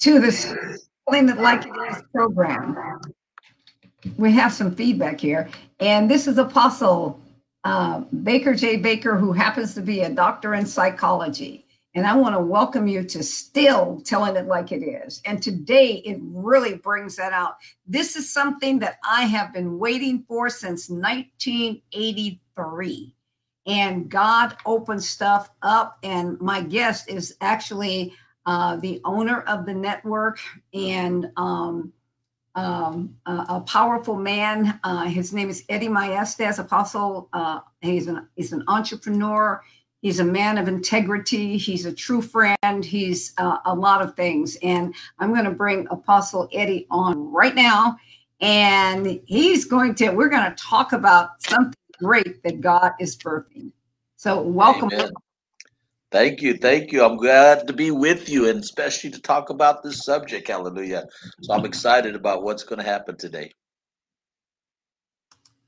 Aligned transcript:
to 0.00 0.18
this 0.18 0.52
Telling 1.06 1.28
It 1.28 1.38
Like 1.38 1.66
It 1.66 1.74
Is 1.90 2.02
program. 2.14 2.74
We 4.16 4.32
have 4.32 4.50
some 4.52 4.74
feedback 4.74 5.20
here. 5.20 5.50
And 5.78 6.10
this 6.10 6.26
is 6.26 6.38
Apostle 6.38 7.20
uh, 7.64 7.98
Baker 8.22 8.54
J. 8.54 8.78
Baker, 8.78 9.16
who 9.16 9.32
happens 9.32 9.74
to 9.74 9.82
be 9.82 10.00
a 10.00 10.08
doctor 10.08 10.54
in 10.54 10.64
psychology. 10.64 11.66
And 11.94 12.06
I 12.06 12.16
want 12.16 12.34
to 12.34 12.40
welcome 12.40 12.88
you 12.88 13.04
to 13.04 13.22
still 13.22 14.00
telling 14.02 14.36
it 14.36 14.46
like 14.46 14.72
it 14.72 14.82
is. 14.82 15.20
And 15.26 15.42
today 15.42 15.96
it 16.06 16.18
really 16.22 16.76
brings 16.76 17.16
that 17.16 17.34
out. 17.34 17.56
This 17.86 18.16
is 18.16 18.32
something 18.32 18.78
that 18.78 18.96
I 19.04 19.24
have 19.24 19.52
been 19.52 19.78
waiting 19.78 20.24
for 20.26 20.48
since 20.48 20.88
1983. 20.88 23.14
And 23.66 24.08
God 24.08 24.56
opened 24.64 25.04
stuff 25.04 25.50
up. 25.60 25.98
And 26.02 26.40
my 26.40 26.62
guest 26.62 27.10
is 27.10 27.36
actually 27.42 28.14
uh, 28.46 28.76
the 28.76 29.00
owner 29.04 29.42
of 29.42 29.66
the 29.66 29.74
network 29.74 30.38
and 30.72 31.30
um, 31.36 31.92
um, 32.54 33.16
a, 33.26 33.46
a, 33.48 33.60
powerful 33.60 34.16
man. 34.16 34.80
Uh, 34.82 35.04
his 35.04 35.32
name 35.32 35.48
is 35.48 35.64
Eddie 35.68 35.88
Maestas, 35.88 36.58
Apostle. 36.58 37.28
Uh, 37.32 37.60
he's 37.80 38.08
an 38.08 38.26
he's 38.34 38.52
an 38.52 38.64
entrepreneur. 38.66 39.62
He's 40.02 40.18
a 40.18 40.24
man 40.24 40.56
of 40.56 40.66
integrity. 40.66 41.58
He's 41.58 41.84
a 41.84 41.92
true 41.92 42.22
friend. 42.22 42.84
He's 42.84 43.34
uh, 43.36 43.58
a 43.66 43.74
lot 43.74 44.00
of 44.00 44.16
things. 44.16 44.56
And 44.62 44.94
I'm 45.18 45.32
going 45.32 45.44
to 45.44 45.50
bring 45.50 45.86
Apostle 45.90 46.48
Eddie 46.52 46.86
on 46.90 47.30
right 47.30 47.54
now. 47.54 47.98
And 48.40 49.20
he's 49.26 49.66
going 49.66 49.94
to, 49.96 50.10
we're 50.10 50.30
going 50.30 50.50
to 50.50 50.56
talk 50.56 50.94
about 50.94 51.42
something 51.42 51.74
great 51.98 52.42
that 52.44 52.62
God 52.62 52.92
is 52.98 53.14
birthing. 53.16 53.72
So, 54.16 54.40
welcome. 54.40 54.90
Amen. 54.92 55.10
Thank 56.10 56.42
you. 56.42 56.54
Thank 56.54 56.90
you. 56.90 57.04
I'm 57.04 57.16
glad 57.16 57.66
to 57.68 57.72
be 57.72 57.92
with 57.92 58.28
you 58.28 58.48
and 58.48 58.58
especially 58.58 59.10
to 59.10 59.20
talk 59.20 59.50
about 59.50 59.82
this 59.82 60.04
subject. 60.04 60.48
Hallelujah. 60.48 61.04
So, 61.42 61.54
I'm 61.54 61.64
excited 61.64 62.16
about 62.16 62.42
what's 62.42 62.64
going 62.64 62.80
to 62.80 62.84
happen 62.84 63.16
today. 63.16 63.52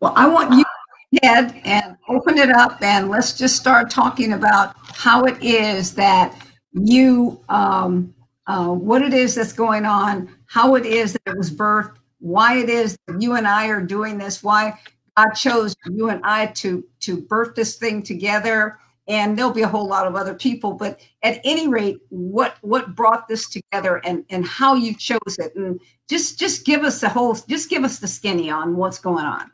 Well, 0.01 0.13
I 0.17 0.27
want 0.27 0.53
you 0.53 0.65
to 0.65 1.27
head 1.27 1.61
and 1.65 1.97
open 2.09 2.39
it 2.39 2.51
up 2.51 2.83
and 2.83 3.09
let's 3.09 3.39
just 3.39 3.55
start 3.55 3.89
talking 3.89 4.33
about 4.33 4.75
how 4.95 5.25
it 5.25 5.41
is 5.43 5.95
that 5.95 6.35
you 6.73 7.39
um, 7.49 8.13
uh, 8.49 8.69
what 8.69 9.03
it 9.03 9.15
is 9.15 9.35
that's 9.37 9.53
going 9.53 9.85
on 9.85 10.29
how 10.47 10.75
it 10.75 10.85
is 10.85 11.13
that 11.13 11.23
it 11.27 11.37
was 11.37 11.51
birthed 11.51 11.95
why 12.19 12.57
it 12.57 12.69
is 12.69 12.97
that 13.07 13.21
you 13.21 13.35
and 13.35 13.47
i 13.47 13.69
are 13.69 13.81
doing 13.81 14.19
this 14.19 14.43
why 14.43 14.77
god 15.17 15.31
chose 15.31 15.77
you 15.91 16.09
and 16.09 16.21
i 16.25 16.47
to 16.47 16.85
to 16.99 17.21
birth 17.21 17.55
this 17.55 17.77
thing 17.77 18.03
together 18.03 18.79
and 19.09 19.37
there'll 19.37 19.53
be 19.53 19.63
a 19.63 19.69
whole 19.69 19.87
lot 19.87 20.07
of 20.07 20.15
other 20.15 20.35
people 20.35 20.73
but 20.75 21.01
at 21.23 21.41
any 21.45 21.69
rate 21.69 21.99
what 22.11 22.57
what 22.61 22.95
brought 22.95 23.27
this 23.29 23.49
together 23.49 24.01
and 24.05 24.25
and 24.31 24.47
how 24.47 24.75
you 24.75 24.95
chose 24.95 25.39
it 25.39 25.55
and 25.57 25.81
just 26.09 26.39
just 26.39 26.65
give 26.65 26.83
us 26.83 27.01
the 27.01 27.09
whole 27.09 27.35
just 27.49 27.69
give 27.69 27.85
us 27.85 27.99
the 27.99 28.09
skinny 28.09 28.51
on 28.51 28.77
what's 28.77 28.99
going 28.99 29.25
on 29.25 29.51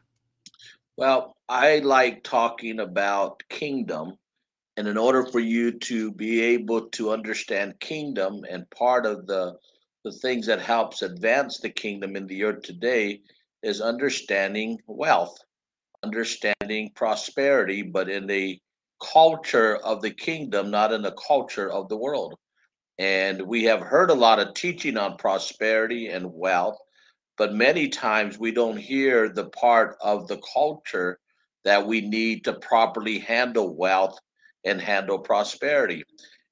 well 0.96 1.34
I 1.48 1.78
like 1.78 2.24
talking 2.24 2.80
about 2.80 3.42
kingdom. 3.48 4.18
And 4.76 4.86
in 4.86 4.98
order 4.98 5.24
for 5.24 5.40
you 5.40 5.72
to 5.72 6.12
be 6.12 6.40
able 6.42 6.88
to 6.90 7.10
understand 7.10 7.80
kingdom 7.80 8.44
and 8.48 8.68
part 8.70 9.06
of 9.06 9.26
the 9.26 9.56
the 10.04 10.12
things 10.12 10.46
that 10.46 10.60
helps 10.60 11.02
advance 11.02 11.58
the 11.58 11.68
kingdom 11.68 12.14
in 12.14 12.26
the 12.28 12.44
earth 12.44 12.62
today 12.62 13.20
is 13.64 13.80
understanding 13.80 14.78
wealth, 14.86 15.36
understanding 16.04 16.92
prosperity, 16.94 17.82
but 17.82 18.08
in 18.08 18.26
the 18.26 18.60
culture 19.00 19.76
of 19.76 20.02
the 20.02 20.10
kingdom, 20.10 20.70
not 20.70 20.92
in 20.92 21.02
the 21.02 21.16
culture 21.26 21.70
of 21.70 21.88
the 21.88 21.96
world. 21.96 22.34
And 22.98 23.42
we 23.42 23.64
have 23.64 23.80
heard 23.80 24.10
a 24.10 24.14
lot 24.14 24.40
of 24.40 24.54
teaching 24.54 24.96
on 24.96 25.16
prosperity 25.16 26.08
and 26.08 26.32
wealth, 26.32 26.78
but 27.36 27.54
many 27.54 27.88
times 27.88 28.38
we 28.38 28.50
don't 28.50 28.76
hear 28.76 29.28
the 29.28 29.48
part 29.50 29.96
of 30.00 30.26
the 30.26 30.40
culture 30.52 31.18
that 31.64 31.86
we 31.86 32.00
need 32.00 32.44
to 32.44 32.54
properly 32.54 33.18
handle 33.18 33.76
wealth 33.76 34.18
and 34.64 34.80
handle 34.80 35.18
prosperity. 35.18 36.02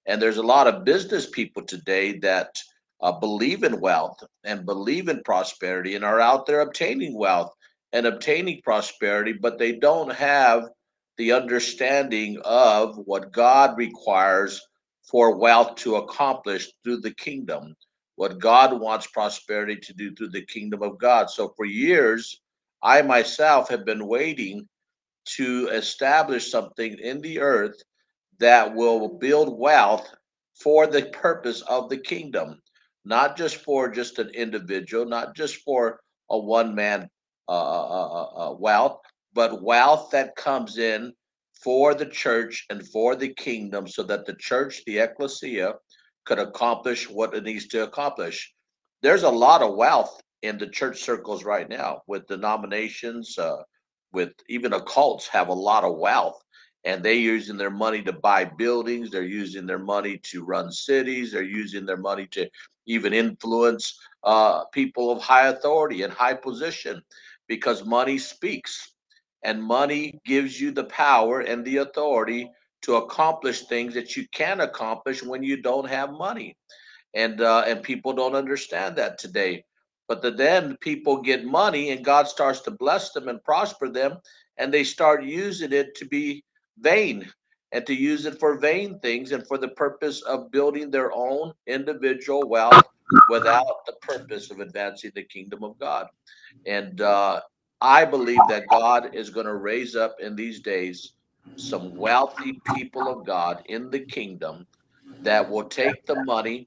And 0.07 0.23
there's 0.23 0.37
a 0.37 0.43
lot 0.43 0.69
of 0.69 0.85
business 0.85 1.29
people 1.29 1.63
today 1.65 2.19
that 2.19 2.57
uh, 3.01 3.13
believe 3.13 3.65
in 3.65 3.81
wealth 3.81 4.23
and 4.45 4.65
believe 4.65 5.09
in 5.09 5.23
prosperity 5.25 5.97
and 5.97 6.05
are 6.05 6.21
out 6.21 6.47
there 6.47 6.61
obtaining 6.61 7.19
wealth 7.19 7.53
and 7.93 8.07
obtaining 8.07 8.61
prosperity, 8.63 9.33
but 9.33 9.59
they 9.59 9.73
don't 9.73 10.13
have 10.13 10.69
the 11.19 11.33
understanding 11.33 12.39
of 12.45 12.97
what 12.99 13.33
God 13.33 13.77
requires 13.79 14.61
for 15.03 15.37
wealth 15.37 15.77
to 15.77 15.97
accomplish 15.97 16.73
through 16.83 17.01
the 17.01 17.15
kingdom, 17.15 17.75
what 18.17 18.39
God 18.39 18.79
wants 18.81 19.07
prosperity 19.07 19.77
to 19.77 19.93
do 19.95 20.15
through 20.15 20.31
the 20.31 20.45
kingdom 20.47 20.83
of 20.83 20.99
God. 20.99 21.31
So 21.31 21.53
for 21.57 21.65
years, 21.65 22.41
I 22.83 23.03
myself 23.03 23.69
have 23.71 23.85
been 23.85 24.07
waiting 24.07 24.69
to 25.37 25.69
establish 25.69 26.51
something 26.51 26.99
in 26.99 27.21
the 27.21 27.41
earth 27.41 27.83
that 28.39 28.75
will 28.75 29.09
build 29.19 29.59
wealth 29.59 30.09
for 30.55 30.87
the 30.87 31.07
purpose 31.07 31.63
of 31.63 31.89
the 31.89 31.99
kingdom, 31.99 32.61
not 33.05 33.37
just 33.37 33.57
for 33.57 33.89
just 33.89 34.19
an 34.19 34.31
individual, 34.31 35.05
not 35.05 35.35
just 35.35 35.57
for 35.57 36.01
a 36.31 36.39
one 36.39 36.75
man 36.75 37.09
uh 37.49 37.53
uh, 37.53 37.87
uh, 37.89 38.23
uh, 38.23 38.51
uh, 38.51 38.53
wealth, 38.55 39.01
but 39.37 39.63
wealth 39.63 40.11
that 40.13 40.35
comes 40.35 40.79
in 40.79 41.13
for 41.63 41.95
the 41.95 42.07
church 42.07 42.65
and 42.71 42.89
for 42.89 43.15
the 43.15 43.35
kingdom 43.35 43.87
so 43.87 44.03
that 44.03 44.27
the 44.27 44.35
church, 44.37 44.83
the 44.87 44.99
ecclesia, 44.99 45.75
could 46.25 46.39
accomplish 46.39 47.09
what 47.09 47.35
it 47.35 47.45
needs 47.45 47.69
to 47.69 47.85
accomplish. 47.85 48.53
There's 49.03 49.25
a 49.25 49.31
lot 49.31 49.63
of 49.63 49.77
wealth 49.77 50.21
in 50.43 50.59
the 50.59 50.67
church 50.67 51.03
circles 51.03 51.45
right 51.45 51.69
now 51.69 52.01
with 52.09 52.27
denominations, 52.27 53.39
uh, 53.39 53.63
with 54.13 54.33
even 54.49 54.73
occults 54.73 55.29
have 55.29 55.49
a 55.49 55.53
lot 55.53 55.85
of 55.85 55.99
wealth 55.99 56.43
and 56.87 57.03
they're 57.03 57.13
using 57.13 57.59
their 57.59 57.71
money 57.71 58.01
to 58.03 58.13
buy 58.13 58.45
buildings 58.45 59.11
they're 59.11 59.23
using 59.23 59.67
their 59.67 59.79
money 59.79 60.19
to 60.23 60.45
run 60.45 60.71
cities 60.71 61.33
they're 61.33 61.43
using 61.43 61.85
their 61.85 61.97
money 61.97 62.27
to 62.31 62.49
even 62.87 63.13
influence 63.13 63.99
uh, 64.25 64.65
people 64.73 65.11
of 65.11 65.21
high 65.21 65.49
authority 65.49 66.03
and 66.03 66.13
high 66.13 66.35
position 66.35 67.03
because 67.49 67.85
money 67.85 68.17
speaks 68.17 68.96
and 69.47 69.63
money 69.63 70.21
gives 70.27 70.61
you 70.61 70.71
the 70.71 70.85
power 70.85 71.41
and 71.41 71.65
the 71.65 71.79
authority 71.79 72.51
to 72.83 72.97
accomplish 72.97 73.63
things 73.63 73.95
that 73.95 74.17
you 74.17 74.27
can 74.33 74.61
accomplish 74.61 75.23
when 75.23 75.43
you 75.43 75.63
don't 75.63 75.89
have 75.89 76.11
money 76.13 76.55
and 77.15 77.41
uh, 77.41 77.65
and 77.67 77.83
people 77.83 78.13
don't 78.13 78.35
understand 78.35 78.97
that 78.97 79.19
today 79.19 79.65
but 80.09 80.23
the, 80.23 80.31
then 80.31 80.77
people 80.81 81.21
get 81.21 81.45
money 81.45 81.91
and 81.91 82.05
God 82.05 82.29
starts 82.29 82.61
to 82.63 82.71
bless 82.71 83.11
them 83.13 83.29
and 83.29 83.43
prosper 83.43 83.89
them, 83.89 84.19
and 84.57 84.73
they 84.73 84.85
start 84.85 85.25
using 85.25 85.73
it 85.73 85.95
to 85.97 86.07
be 86.07 86.45
vain 86.79 87.29
and 87.73 87.85
to 87.87 87.95
use 87.95 88.27
it 88.27 88.39
for 88.39 88.59
vain 88.59 88.99
things 89.01 89.33
and 89.33 89.47
for 89.47 89.59
the 89.59 89.69
purpose 89.69 90.23
of 90.23 90.51
building 90.53 90.91
their 90.91 91.13
own 91.13 91.53
individual 91.67 92.49
wealth 92.49 92.85
without 93.29 93.85
the 93.87 93.95
purpose 94.03 94.51
of 94.51 94.61
advancing 94.61 95.11
the 95.15 95.25
kingdom 95.25 95.65
of 95.65 95.79
God. 95.79 96.07
And 96.67 97.01
uh, 97.01 97.41
I 97.87 98.05
believe 98.05 98.41
that 98.49 98.67
God 98.69 99.15
is 99.15 99.31
going 99.31 99.47
to 99.47 99.55
raise 99.55 99.95
up 99.95 100.17
in 100.19 100.35
these 100.35 100.59
days 100.59 101.13
some 101.55 101.95
wealthy 101.95 102.61
people 102.65 103.07
of 103.07 103.25
God 103.25 103.63
in 103.67 103.91
the 103.91 104.01
kingdom 104.01 104.67
that 105.23 105.49
will 105.49 105.63
take 105.63 106.05
the 106.05 106.17
money 106.25 106.67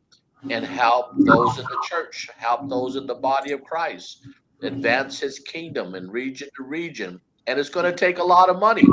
and 0.49 0.63
help 0.63 1.07
those 1.25 1.59
in 1.59 1.65
the 1.65 1.85
church, 1.89 2.29
help 2.37 2.69
those 2.69 2.95
in 2.95 3.05
the 3.05 3.15
body 3.15 3.51
of 3.51 3.61
Christ, 3.65 4.25
advance 4.63 5.19
his 5.19 5.39
kingdom 5.39 5.93
in 5.93 6.09
region 6.09 6.47
to 6.55 6.63
region. 6.63 7.19
And 7.47 7.59
it's 7.59 7.67
going 7.67 7.85
to 7.85 7.91
take 7.91 8.19
a 8.19 8.23
lot 8.23 8.49
of 8.49 8.57
money. 8.57 8.85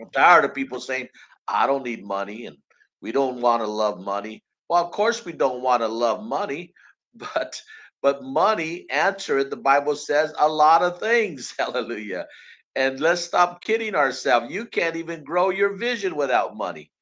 I'm 0.00 0.08
tired 0.14 0.46
of 0.46 0.54
people 0.54 0.80
saying, 0.80 1.08
I 1.48 1.66
don't 1.66 1.84
need 1.84 2.02
money 2.02 2.46
and 2.46 2.56
we 3.02 3.12
don't 3.12 3.42
want 3.42 3.60
to 3.60 3.66
love 3.68 4.00
money. 4.00 4.42
Well, 4.70 4.82
of 4.82 4.90
course 4.90 5.26
we 5.26 5.32
don't 5.32 5.60
want 5.60 5.82
to 5.82 5.88
love 5.88 6.24
money, 6.24 6.72
but 7.14 7.60
but 8.06 8.22
money 8.22 8.86
answered, 8.88 9.50
the 9.50 9.56
Bible 9.56 9.96
says, 9.96 10.32
a 10.38 10.48
lot 10.48 10.80
of 10.80 11.00
things. 11.00 11.52
Hallelujah. 11.58 12.28
And 12.76 13.00
let's 13.00 13.22
stop 13.22 13.64
kidding 13.64 13.96
ourselves. 13.96 14.48
You 14.48 14.66
can't 14.66 14.94
even 14.94 15.24
grow 15.24 15.50
your 15.50 15.76
vision 15.76 16.14
without 16.14 16.56
money 16.56 16.92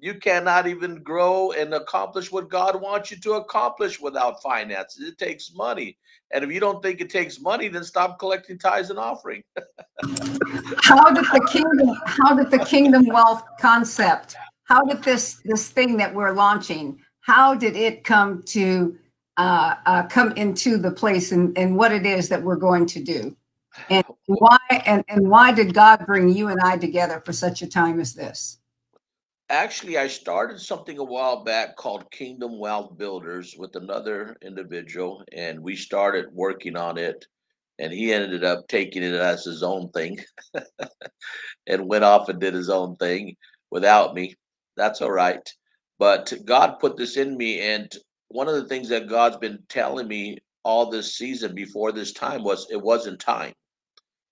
you 0.00 0.14
cannot 0.14 0.66
even 0.66 1.02
grow 1.02 1.52
and 1.52 1.74
accomplish 1.74 2.32
what 2.32 2.48
God 2.48 2.80
wants 2.80 3.10
you 3.10 3.18
to 3.18 3.32
accomplish 3.34 4.00
without 4.00 4.42
finances. 4.42 5.06
It 5.06 5.18
takes 5.18 5.52
money. 5.54 5.98
And 6.32 6.42
if 6.42 6.50
you 6.50 6.58
don't 6.58 6.82
think 6.82 7.00
it 7.00 7.10
takes 7.10 7.40
money, 7.40 7.68
then 7.68 7.84
stop 7.84 8.18
collecting 8.18 8.58
tithes 8.58 8.88
and 8.88 8.98
offering. 8.98 9.42
how 10.82 11.10
did 11.10 11.26
the 11.26 11.46
kingdom 11.52 11.94
how 12.06 12.34
did 12.34 12.50
the 12.50 12.64
kingdom 12.64 13.04
wealth 13.06 13.42
concept, 13.60 14.36
how 14.64 14.82
did 14.82 15.02
this 15.02 15.40
this 15.44 15.68
thing 15.68 15.98
that 15.98 16.14
we're 16.14 16.32
launching, 16.32 16.98
how 17.20 17.54
did 17.54 17.76
it 17.76 18.02
come 18.02 18.42
to 18.44 18.96
uh, 19.40 19.74
uh, 19.86 20.02
come 20.08 20.32
into 20.32 20.76
the 20.76 20.90
place 20.90 21.32
and, 21.32 21.56
and 21.56 21.76
what 21.76 21.92
it 21.92 22.04
is 22.06 22.28
that 22.28 22.42
we're 22.42 22.56
going 22.56 22.86
to 22.86 23.02
do? 23.02 23.36
And 23.88 24.04
why 24.26 24.58
and, 24.84 25.04
and 25.08 25.30
why 25.30 25.52
did 25.52 25.74
God 25.74 26.04
bring 26.04 26.28
you 26.28 26.48
and 26.48 26.60
I 26.60 26.76
together 26.76 27.22
for 27.24 27.32
such 27.32 27.62
a 27.62 27.66
time 27.66 28.00
as 28.00 28.14
this? 28.14 28.60
actually, 29.50 29.98
I 29.98 30.06
started 30.06 30.60
something 30.60 30.98
a 30.98 31.04
while 31.04 31.44
back 31.44 31.76
called 31.76 32.10
Kingdom 32.10 32.58
Wealth 32.58 32.96
Builders 32.96 33.56
with 33.58 33.74
another 33.74 34.36
individual, 34.42 35.24
and 35.32 35.60
we 35.60 35.76
started 35.76 36.26
working 36.32 36.76
on 36.76 36.96
it. 36.96 37.26
And 37.78 37.92
he 37.92 38.12
ended 38.12 38.44
up 38.44 38.68
taking 38.68 39.02
it 39.02 39.14
as 39.14 39.44
his 39.44 39.62
own 39.62 39.90
thing 39.90 40.18
and 41.66 41.88
went 41.88 42.04
off 42.04 42.28
and 42.28 42.38
did 42.38 42.54
his 42.54 42.68
own 42.68 42.96
thing 42.96 43.36
without 43.70 44.14
me. 44.14 44.36
That's 44.76 45.00
all 45.00 45.10
right. 45.10 45.46
But 45.98 46.32
God 46.44 46.78
put 46.78 46.96
this 46.96 47.16
in 47.16 47.36
me. 47.36 47.60
And 47.60 47.90
one 48.30 48.48
of 48.48 48.54
the 48.54 48.66
things 48.66 48.88
that 48.88 49.08
God's 49.08 49.36
been 49.36 49.58
telling 49.68 50.06
me 50.06 50.38
all 50.62 50.88
this 50.88 51.16
season 51.16 51.54
before 51.54 51.90
this 51.90 52.12
time 52.12 52.44
was 52.44 52.66
it 52.70 52.80
wasn't 52.80 53.20
time. 53.20 53.52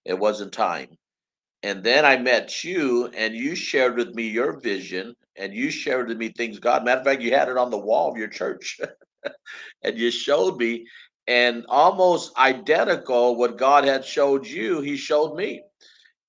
It 0.05 0.19
wasn't 0.19 0.53
time. 0.53 0.97
And 1.65 1.83
then 1.83 2.05
I 2.05 2.17
met 2.17 2.63
you, 2.63 3.07
and 3.09 3.35
you 3.35 3.57
shared 3.57 3.97
with 3.97 4.15
me 4.15 4.29
your 4.29 4.61
vision, 4.61 5.15
and 5.37 5.53
you 5.53 5.71
shared 5.71 6.09
with 6.09 6.17
me 6.17 6.29
things 6.29 6.61
God. 6.61 6.85
Matter 6.85 7.01
of 7.01 7.07
fact, 7.07 7.23
you 7.23 7.33
had 7.33 7.49
it 7.49 7.57
on 7.57 7.71
the 7.71 7.79
wall 7.79 8.13
of 8.13 8.17
your 8.17 8.29
church, 8.29 8.79
and 9.83 9.99
you 9.99 10.13
showed 10.13 10.57
me, 10.59 10.87
and 11.27 11.67
almost 11.69 12.37
identical 12.39 13.35
what 13.35 13.59
God 13.59 13.85
had 13.85 14.05
showed 14.05 14.47
you, 14.47 14.81
He 14.81 14.97
showed 14.97 15.35
me. 15.35 15.63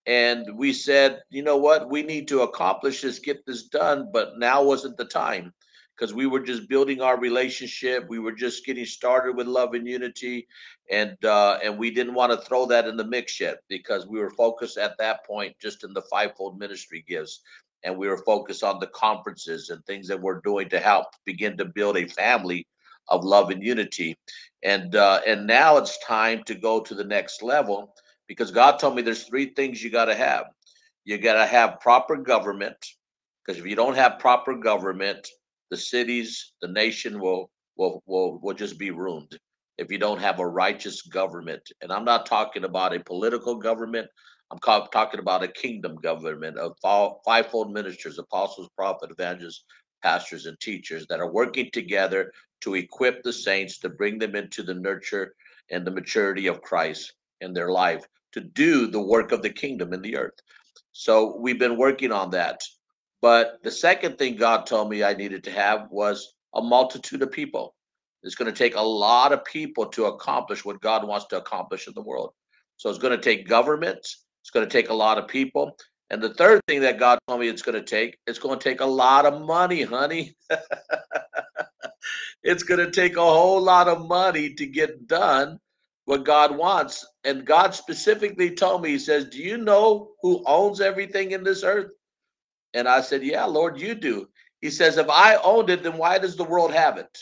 And 0.07 0.57
we 0.57 0.73
said, 0.73 1.21
you 1.29 1.43
know 1.43 1.57
what, 1.57 1.91
we 1.91 2.01
need 2.01 2.27
to 2.29 2.41
accomplish 2.41 3.03
this, 3.03 3.19
get 3.19 3.45
this 3.45 3.65
done, 3.65 4.09
but 4.11 4.39
now 4.39 4.63
wasn't 4.63 4.97
the 4.97 5.05
time 5.05 5.53
because 5.99 6.13
we 6.13 6.27
were 6.27 6.39
just 6.39 6.69
building 6.69 7.01
our 7.01 7.19
relationship. 7.19 8.07
We 8.07 8.19
were 8.19 8.31
just 8.31 8.65
getting 8.65 8.85
started 8.85 9.35
with 9.35 9.47
love 9.47 9.73
and 9.73 9.85
unity, 9.87 10.47
and 10.89 11.17
uh, 11.25 11.59
and 11.63 11.77
we 11.77 11.91
didn't 11.91 12.13
want 12.13 12.31
to 12.31 12.37
throw 12.37 12.65
that 12.67 12.87
in 12.87 12.95
the 12.95 13.03
mix 13.03 13.39
yet 13.39 13.57
because 13.67 14.07
we 14.07 14.19
were 14.19 14.29
focused 14.31 14.77
at 14.77 14.97
that 14.99 15.25
point 15.25 15.55
just 15.61 15.83
in 15.83 15.93
the 15.93 16.01
fivefold 16.03 16.57
ministry 16.57 17.03
gifts, 17.07 17.41
and 17.83 17.97
we 17.97 18.07
were 18.07 18.23
focused 18.25 18.63
on 18.63 18.79
the 18.79 18.87
conferences 18.87 19.69
and 19.69 19.85
things 19.85 20.07
that 20.07 20.21
we're 20.21 20.39
doing 20.41 20.69
to 20.69 20.79
help 20.79 21.07
begin 21.25 21.57
to 21.57 21.65
build 21.65 21.97
a 21.97 22.07
family 22.07 22.65
of 23.09 23.25
love 23.25 23.49
and 23.49 23.63
unity, 23.63 24.17
and 24.63 24.95
uh, 24.95 25.19
and 25.27 25.45
now 25.45 25.75
it's 25.75 25.97
time 26.05 26.43
to 26.45 26.55
go 26.55 26.79
to 26.79 26.95
the 26.95 27.03
next 27.03 27.43
level 27.43 27.93
because 28.27 28.51
God 28.51 28.79
told 28.79 28.95
me 28.95 29.01
there's 29.01 29.23
three 29.23 29.53
things 29.53 29.83
you 29.83 29.89
got 29.89 30.05
to 30.05 30.15
have. 30.15 30.45
You 31.03 31.17
got 31.17 31.33
to 31.33 31.45
have 31.45 31.79
proper 31.81 32.15
government 32.15 32.77
because 33.43 33.59
if 33.59 33.65
you 33.65 33.75
don't 33.75 33.95
have 33.95 34.19
proper 34.19 34.55
government 34.55 35.27
the 35.69 35.77
cities, 35.77 36.53
the 36.61 36.67
nation 36.67 37.19
will 37.19 37.49
will 37.77 38.03
will 38.05 38.39
will 38.39 38.53
just 38.53 38.77
be 38.77 38.91
ruined 38.91 39.37
if 39.77 39.91
you 39.91 39.97
don't 39.97 40.19
have 40.19 40.39
a 40.39 40.47
righteous 40.47 41.01
government. 41.03 41.61
And 41.81 41.91
I'm 41.91 42.05
not 42.05 42.25
talking 42.25 42.65
about 42.65 42.95
a 42.95 43.03
political 43.03 43.55
government. 43.55 44.07
I'm 44.51 44.59
talking 44.59 45.19
about 45.19 45.43
a 45.43 45.47
kingdom 45.47 45.95
government 45.97 46.57
of 46.57 46.75
fivefold 47.23 47.71
ministers, 47.71 48.17
apostles, 48.17 48.69
prophets, 48.75 49.13
evangelists, 49.17 49.63
pastors, 50.03 50.47
and 50.47 50.59
teachers 50.59 51.05
that 51.07 51.19
are 51.19 51.31
working 51.31 51.69
together 51.71 52.31
to 52.61 52.75
equip 52.75 53.21
the 53.23 53.31
saints 53.31 53.77
to 53.79 53.89
bring 53.89 54.17
them 54.17 54.35
into 54.35 54.63
the 54.63 54.73
nurture 54.73 55.35
and 55.71 55.85
the 55.85 55.91
maturity 55.91 56.47
of 56.47 56.61
Christ 56.61 57.13
in 57.41 57.53
their 57.53 57.71
life 57.71 58.03
to 58.33 58.41
do 58.41 58.87
the 58.87 59.01
work 59.01 59.31
of 59.31 59.41
the 59.41 59.49
kingdom 59.49 59.93
in 59.93 60.01
the 60.01 60.17
earth. 60.17 60.39
So 60.91 61.37
we've 61.37 61.59
been 61.59 61.77
working 61.77 62.11
on 62.11 62.31
that. 62.31 62.59
But 63.21 63.59
the 63.63 63.71
second 63.71 64.17
thing 64.17 64.35
God 64.35 64.65
told 64.65 64.89
me 64.89 65.03
I 65.03 65.13
needed 65.13 65.43
to 65.45 65.51
have 65.51 65.89
was 65.91 66.33
a 66.55 66.61
multitude 66.61 67.21
of 67.21 67.31
people. 67.31 67.75
It's 68.23 68.35
going 68.35 68.51
to 68.51 68.57
take 68.57 68.75
a 68.75 68.81
lot 68.81 69.31
of 69.33 69.45
people 69.45 69.85
to 69.87 70.05
accomplish 70.05 70.65
what 70.65 70.81
God 70.81 71.07
wants 71.07 71.27
to 71.27 71.37
accomplish 71.37 71.87
in 71.87 71.93
the 71.93 72.01
world. 72.01 72.33
So 72.77 72.89
it's 72.89 72.99
going 72.99 73.17
to 73.17 73.23
take 73.23 73.47
governments, 73.47 74.25
it's 74.41 74.51
going 74.51 74.65
to 74.65 74.71
take 74.71 74.89
a 74.89 74.93
lot 74.93 75.17
of 75.17 75.27
people. 75.27 75.75
And 76.09 76.21
the 76.21 76.33
third 76.33 76.61
thing 76.67 76.81
that 76.81 76.97
God 76.97 77.19
told 77.27 77.39
me 77.39 77.47
it's 77.47 77.61
going 77.61 77.79
to 77.79 77.85
take, 77.85 78.17
it's 78.25 78.39
going 78.39 78.57
to 78.57 78.63
take 78.63 78.81
a 78.81 78.85
lot 78.85 79.25
of 79.25 79.41
money, 79.41 79.83
honey. 79.83 80.35
it's 82.43 82.63
going 82.63 82.79
to 82.83 82.91
take 82.91 83.15
a 83.15 83.21
whole 83.21 83.61
lot 83.61 83.87
of 83.87 84.07
money 84.07 84.53
to 84.55 84.65
get 84.65 85.07
done 85.07 85.59
what 86.05 86.25
God 86.25 86.57
wants. 86.57 87.05
And 87.25 87.45
God 87.45 87.75
specifically 87.75 88.55
told 88.55 88.81
me, 88.81 88.89
He 88.89 88.99
says, 88.99 89.25
Do 89.25 89.37
you 89.37 89.57
know 89.57 90.11
who 90.21 90.43
owns 90.47 90.81
everything 90.81 91.31
in 91.31 91.43
this 91.43 91.63
earth? 91.63 91.91
And 92.73 92.87
I 92.87 93.01
said, 93.01 93.23
Yeah, 93.23 93.45
Lord, 93.45 93.79
you 93.79 93.95
do. 93.95 94.29
He 94.61 94.69
says, 94.69 94.97
If 94.97 95.09
I 95.09 95.35
owned 95.37 95.69
it, 95.69 95.83
then 95.83 95.97
why 95.97 96.17
does 96.19 96.35
the 96.35 96.43
world 96.43 96.73
have 96.73 96.97
it? 96.97 97.17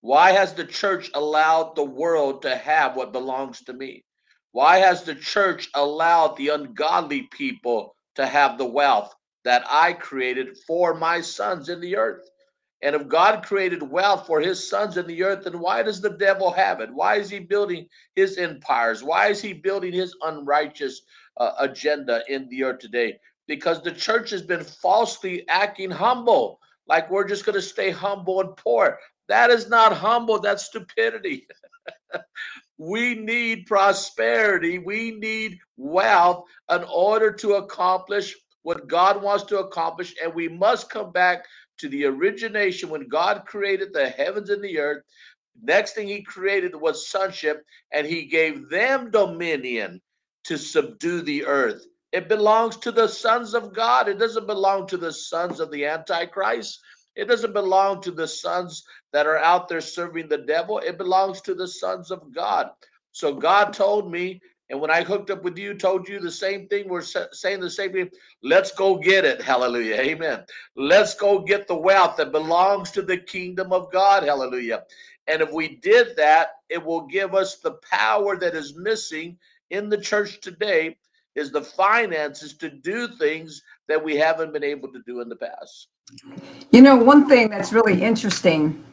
Why 0.00 0.32
has 0.32 0.54
the 0.54 0.66
church 0.66 1.10
allowed 1.14 1.76
the 1.76 1.84
world 1.84 2.42
to 2.42 2.54
have 2.56 2.96
what 2.96 3.12
belongs 3.12 3.62
to 3.64 3.72
me? 3.72 4.04
Why 4.52 4.78
has 4.78 5.02
the 5.02 5.14
church 5.14 5.70
allowed 5.74 6.36
the 6.36 6.50
ungodly 6.50 7.22
people 7.32 7.96
to 8.16 8.26
have 8.26 8.58
the 8.58 8.66
wealth 8.66 9.14
that 9.44 9.64
I 9.68 9.94
created 9.94 10.56
for 10.66 10.94
my 10.94 11.20
sons 11.20 11.68
in 11.68 11.80
the 11.80 11.96
earth? 11.96 12.28
And 12.82 12.94
if 12.94 13.08
God 13.08 13.44
created 13.44 13.82
wealth 13.82 14.26
for 14.26 14.40
his 14.40 14.68
sons 14.68 14.98
in 14.98 15.06
the 15.06 15.22
earth, 15.24 15.44
then 15.44 15.58
why 15.58 15.82
does 15.82 16.02
the 16.02 16.10
devil 16.10 16.52
have 16.52 16.80
it? 16.80 16.90
Why 16.92 17.16
is 17.16 17.30
he 17.30 17.38
building 17.40 17.88
his 18.14 18.36
empires? 18.36 19.02
Why 19.02 19.28
is 19.28 19.40
he 19.40 19.54
building 19.54 19.92
his 19.94 20.14
unrighteous 20.22 21.00
uh, 21.38 21.52
agenda 21.58 22.22
in 22.28 22.48
the 22.50 22.64
earth 22.64 22.80
today? 22.80 23.18
Because 23.46 23.82
the 23.82 23.92
church 23.92 24.30
has 24.30 24.42
been 24.42 24.64
falsely 24.64 25.46
acting 25.48 25.90
humble, 25.90 26.60
like 26.86 27.10
we're 27.10 27.28
just 27.28 27.44
going 27.44 27.54
to 27.54 27.62
stay 27.62 27.90
humble 27.90 28.40
and 28.40 28.56
poor. 28.56 28.98
That 29.28 29.50
is 29.50 29.68
not 29.68 29.92
humble, 29.92 30.40
that's 30.40 30.66
stupidity. 30.66 31.46
we 32.78 33.14
need 33.14 33.66
prosperity, 33.66 34.78
we 34.78 35.12
need 35.12 35.58
wealth 35.76 36.44
in 36.70 36.84
order 36.84 37.32
to 37.32 37.54
accomplish 37.54 38.34
what 38.62 38.88
God 38.88 39.22
wants 39.22 39.44
to 39.44 39.60
accomplish, 39.60 40.14
and 40.22 40.34
we 40.34 40.48
must 40.48 40.90
come 40.90 41.12
back 41.12 41.44
to 41.78 41.88
the 41.88 42.06
origination 42.06 42.88
when 42.88 43.08
God 43.08 43.44
created 43.46 43.92
the 43.92 44.08
heavens 44.08 44.50
and 44.50 44.62
the 44.62 44.78
earth. 44.78 45.02
Next 45.62 45.92
thing 45.92 46.08
he 46.08 46.22
created 46.22 46.74
was 46.74 47.08
sonship, 47.08 47.62
and 47.92 48.06
he 48.06 48.24
gave 48.26 48.68
them 48.70 49.10
dominion 49.10 50.00
to 50.44 50.56
subdue 50.58 51.22
the 51.22 51.46
earth. 51.46 51.84
It 52.14 52.28
belongs 52.28 52.76
to 52.76 52.92
the 52.92 53.08
sons 53.08 53.54
of 53.54 53.74
God. 53.74 54.08
It 54.08 54.20
doesn't 54.20 54.46
belong 54.46 54.86
to 54.86 54.96
the 54.96 55.12
sons 55.12 55.58
of 55.58 55.72
the 55.72 55.84
Antichrist. 55.84 56.80
It 57.16 57.24
doesn't 57.24 57.52
belong 57.52 58.00
to 58.02 58.12
the 58.12 58.28
sons 58.28 58.84
that 59.12 59.26
are 59.26 59.38
out 59.38 59.68
there 59.68 59.80
serving 59.80 60.28
the 60.28 60.38
devil. 60.38 60.78
It 60.78 60.96
belongs 60.96 61.40
to 61.40 61.56
the 61.56 61.66
sons 61.66 62.12
of 62.12 62.32
God. 62.32 62.70
So 63.10 63.34
God 63.34 63.72
told 63.72 64.12
me, 64.12 64.40
and 64.70 64.80
when 64.80 64.92
I 64.92 65.02
hooked 65.02 65.30
up 65.30 65.42
with 65.42 65.58
you, 65.58 65.74
told 65.74 66.08
you 66.08 66.20
the 66.20 66.30
same 66.30 66.68
thing. 66.68 66.88
We're 66.88 67.02
saying 67.02 67.58
the 67.58 67.68
same 67.68 67.92
thing. 67.92 68.10
Let's 68.44 68.70
go 68.70 68.96
get 68.96 69.24
it. 69.24 69.42
Hallelujah. 69.42 69.96
Amen. 69.96 70.44
Let's 70.76 71.14
go 71.14 71.40
get 71.40 71.66
the 71.66 71.74
wealth 71.74 72.16
that 72.18 72.30
belongs 72.30 72.92
to 72.92 73.02
the 73.02 73.18
kingdom 73.18 73.72
of 73.72 73.90
God. 73.90 74.22
Hallelujah. 74.22 74.84
And 75.26 75.42
if 75.42 75.50
we 75.50 75.76
did 75.82 76.14
that, 76.16 76.50
it 76.68 76.84
will 76.84 77.08
give 77.08 77.34
us 77.34 77.56
the 77.56 77.72
power 77.90 78.36
that 78.36 78.54
is 78.54 78.76
missing 78.76 79.36
in 79.70 79.88
the 79.88 79.98
church 79.98 80.40
today 80.40 80.96
is 81.34 81.50
the 81.50 81.62
finances 81.62 82.54
to 82.54 82.70
do 82.70 83.08
things 83.08 83.62
that 83.88 84.02
we 84.02 84.16
haven't 84.16 84.52
been 84.52 84.64
able 84.64 84.88
to 84.92 85.02
do 85.06 85.20
in 85.20 85.28
the 85.28 85.36
past. 85.36 85.88
You 86.70 86.82
know, 86.82 86.96
one 86.96 87.28
thing 87.28 87.50
that's 87.50 87.72
really 87.72 88.02
interesting 88.02 88.84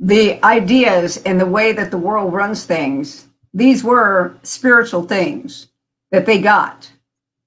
the 0.00 0.40
ideas 0.44 1.16
and 1.24 1.40
the 1.40 1.46
way 1.46 1.72
that 1.72 1.90
the 1.90 1.98
world 1.98 2.32
runs 2.32 2.64
things, 2.64 3.26
these 3.52 3.82
were 3.82 4.36
spiritual 4.44 5.02
things 5.02 5.66
that 6.12 6.24
they 6.24 6.40
got 6.40 6.92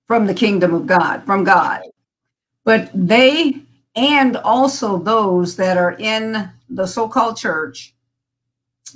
from 0.06 0.26
the 0.26 0.34
kingdom 0.34 0.74
of 0.74 0.86
God, 0.86 1.26
from 1.26 1.46
God. 1.46 1.82
But 2.66 2.92
they 2.94 3.62
and 3.96 4.36
also 4.36 4.98
those 4.98 5.56
that 5.56 5.78
are 5.78 5.94
in 5.94 6.50
the 6.70 6.86
so 6.86 7.08
called 7.08 7.38
church, 7.38 7.94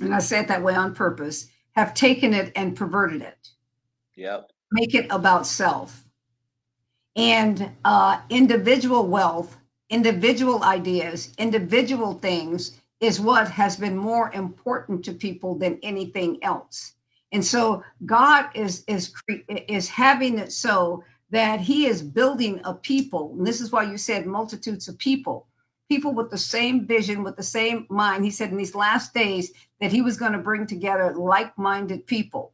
and 0.02 0.14
I 0.14 0.18
say 0.18 0.40
it 0.40 0.48
that 0.48 0.62
way 0.62 0.74
on 0.74 0.94
purpose, 0.94 1.48
have 1.72 1.94
taken 1.94 2.34
it 2.34 2.52
and 2.56 2.76
perverted 2.76 3.22
it. 3.22 3.48
Yep 4.16 4.50
make 4.72 4.94
it 4.94 5.06
about 5.10 5.46
self. 5.46 6.02
And 7.16 7.70
uh, 7.84 8.20
individual 8.28 9.06
wealth, 9.06 9.56
individual 9.90 10.62
ideas, 10.64 11.32
individual 11.38 12.14
things 12.14 12.78
is 13.00 13.20
what 13.20 13.48
has 13.50 13.76
been 13.76 13.96
more 13.96 14.30
important 14.32 15.04
to 15.04 15.12
people 15.12 15.54
than 15.54 15.78
anything 15.82 16.42
else. 16.42 16.94
And 17.32 17.44
so 17.44 17.82
God 18.04 18.48
is 18.54 18.84
is 18.86 19.12
is 19.68 19.88
having 19.88 20.38
it 20.38 20.52
so 20.52 21.04
that 21.30 21.60
He 21.60 21.86
is 21.86 22.02
building 22.02 22.60
a 22.64 22.74
people. 22.74 23.34
And 23.36 23.46
this 23.46 23.60
is 23.60 23.72
why 23.72 23.82
you 23.82 23.98
said 23.98 24.26
multitudes 24.26 24.88
of 24.88 24.96
people, 24.98 25.46
people 25.88 26.12
with 26.12 26.30
the 26.30 26.38
same 26.38 26.86
vision, 26.86 27.22
with 27.22 27.36
the 27.36 27.42
same 27.42 27.86
mind. 27.88 28.24
He 28.24 28.30
said 28.30 28.50
in 28.50 28.56
these 28.56 28.74
last 28.74 29.12
days 29.12 29.52
that 29.80 29.92
He 29.92 30.02
was 30.02 30.16
going 30.16 30.32
to 30.32 30.38
bring 30.38 30.66
together 30.66 31.14
like-minded 31.14 32.06
people 32.06 32.52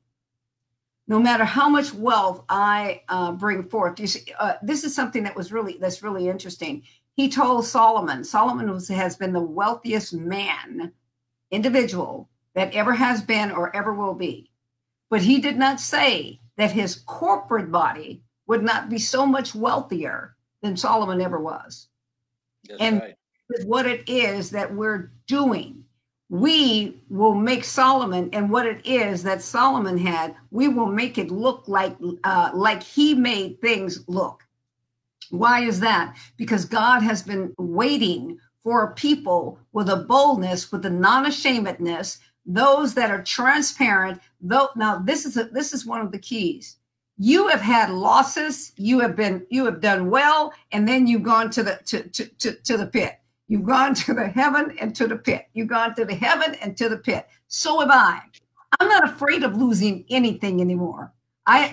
no 1.12 1.21
matter 1.21 1.45
how 1.45 1.69
much 1.69 1.92
wealth 1.92 2.42
I 2.49 3.02
uh, 3.11 3.33
bring 3.33 3.69
forth. 3.69 4.00
You 4.00 4.07
see, 4.07 4.33
uh, 4.38 4.54
this 4.62 4.83
is 4.83 4.95
something 4.95 5.25
that 5.25 5.37
was 5.37 5.52
really 5.52 5.76
that's 5.78 6.02
really 6.02 6.26
interesting. 6.26 6.85
He 7.16 7.28
told 7.28 7.66
Solomon. 7.66 8.25
Solomon 8.25 8.71
was, 8.71 8.88
has 8.88 9.14
been 9.14 9.35
the 9.35 9.40
wealthiest 9.40 10.14
man, 10.14 10.90
individual 11.50 12.31
that 12.54 12.73
ever 12.73 12.95
has 12.95 13.21
been 13.21 13.50
or 13.52 13.76
ever 13.76 13.92
will 13.92 14.14
be. 14.14 14.50
But 15.11 15.21
he 15.21 15.38
did 15.38 15.59
not 15.59 15.81
say 15.81 16.40
that 16.57 16.71
his 16.71 17.02
corporate 17.04 17.71
body 17.71 18.23
would 18.47 18.62
not 18.62 18.88
be 18.88 18.99
so 18.99 19.26
much 19.26 19.54
wealthier 19.54 20.35
than 20.62 20.78
Solomon 20.78 21.21
ever 21.21 21.38
was. 21.38 21.88
That's 22.66 22.81
And- 22.81 23.00
right. 23.00 23.16
What 23.66 23.85
it 23.85 24.09
is 24.09 24.49
that 24.52 24.75
we're 24.75 25.12
doing. 25.26 25.85
We 26.32 26.96
will 27.10 27.34
make 27.34 27.62
Solomon 27.62 28.30
and 28.32 28.48
what 28.50 28.64
it 28.64 28.86
is 28.86 29.22
that 29.22 29.42
Solomon 29.42 29.98
had. 29.98 30.34
We 30.50 30.66
will 30.66 30.86
make 30.86 31.18
it 31.18 31.30
look 31.30 31.68
like 31.68 31.94
uh, 32.24 32.52
like 32.54 32.82
he 32.82 33.12
made 33.12 33.60
things 33.60 34.02
look. 34.06 34.42
Why 35.28 35.60
is 35.60 35.78
that? 35.80 36.16
Because 36.38 36.64
God 36.64 37.02
has 37.02 37.22
been 37.22 37.52
waiting 37.58 38.38
for 38.62 38.82
a 38.82 38.94
people 38.94 39.58
with 39.74 39.90
a 39.90 39.96
boldness, 39.96 40.72
with 40.72 40.86
a 40.86 40.90
non-ashamedness, 40.90 42.18
those 42.46 42.94
that 42.94 43.10
are 43.10 43.22
transparent. 43.22 44.18
Though 44.40 44.70
now 44.74 45.00
this 45.00 45.26
is 45.26 45.36
a, 45.36 45.44
this 45.44 45.74
is 45.74 45.84
one 45.84 46.00
of 46.00 46.12
the 46.12 46.18
keys. 46.18 46.78
You 47.18 47.48
have 47.48 47.60
had 47.60 47.90
losses. 47.90 48.72
You 48.76 49.00
have 49.00 49.16
been 49.16 49.46
you 49.50 49.66
have 49.66 49.82
done 49.82 50.08
well, 50.08 50.54
and 50.72 50.88
then 50.88 51.06
you've 51.06 51.24
gone 51.24 51.50
to 51.50 51.62
the 51.62 51.78
to 51.84 52.08
to 52.08 52.24
to, 52.38 52.52
to 52.52 52.78
the 52.78 52.86
pit. 52.86 53.18
You've 53.52 53.64
gone 53.64 53.92
to 53.97 54.14
the 54.14 54.28
heaven 54.28 54.75
and 54.80 54.97
to 54.97 55.06
the 55.06 55.16
pit. 55.16 55.47
You've 55.52 55.68
gone 55.68 55.94
to 55.97 56.06
the 56.06 56.14
heaven 56.14 56.54
and 56.62 56.75
to 56.78 56.88
the 56.88 56.97
pit. 56.97 57.28
So 57.49 57.80
have 57.80 57.90
I. 57.90 58.23
I'm 58.80 58.88
not 58.88 59.06
afraid 59.06 59.42
of 59.42 59.59
losing 59.59 60.06
anything 60.09 60.62
anymore. 60.62 61.12
I, 61.47 61.71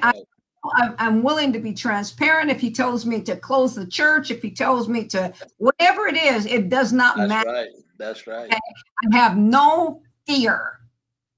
i 0.66 0.94
i'm 1.00 1.24
willing 1.24 1.54
to 1.54 1.60
be 1.60 1.74
transparent. 1.74 2.52
If 2.52 2.60
he 2.60 2.70
tells 2.70 3.06
me 3.06 3.22
to 3.22 3.38
close 3.38 3.76
the 3.76 3.88
church, 3.88 4.30
if 4.30 4.42
he 4.42 4.52
tells 4.52 4.90
me 4.90 5.06
to 5.06 5.32
whatever 5.56 6.08
it 6.08 6.18
is, 6.18 6.46
it 6.48 6.68
does 6.68 6.92
not 6.92 7.16
That's 7.16 7.30
matter. 7.30 7.50
right. 7.50 7.70
That's 7.98 8.28
right. 8.28 8.52
I 8.52 9.18
have 9.18 9.38
no 9.38 10.02
fear. 10.28 10.82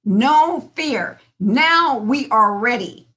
No 0.06 0.72
fear. 0.76 1.20
Now 1.40 2.00
we 2.00 2.28
are 2.30 2.58
ready. 2.58 3.08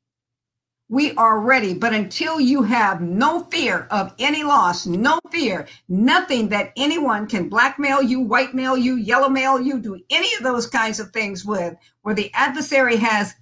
We 0.91 1.12
are 1.14 1.41
ready. 1.41 1.73
But 1.75 1.95
until 1.95 2.38
you 2.41 2.62
have 2.62 3.00
no 3.00 3.45
fear 3.45 3.87
of 3.91 4.14
any 4.19 4.43
loss, 4.43 4.87
no 4.87 5.19
fear, 5.31 5.67
nothing 5.88 6.50
that 6.50 6.73
anyone 6.76 7.26
can 7.26 7.49
blackmail 7.49 8.03
you, 8.03 8.21
white 8.21 8.55
mail 8.55 8.76
you, 8.76 8.97
yellow 8.97 9.29
mail 9.31 9.61
you, 9.61 9.81
do 9.81 9.99
any 10.11 10.35
of 10.35 10.43
those 10.43 10.67
kinds 10.67 11.00
of 11.00 11.11
things 11.11 11.45
with, 11.45 11.75
where 12.03 12.14
the 12.14 12.31
adversary 12.35 12.97
has 12.97 13.35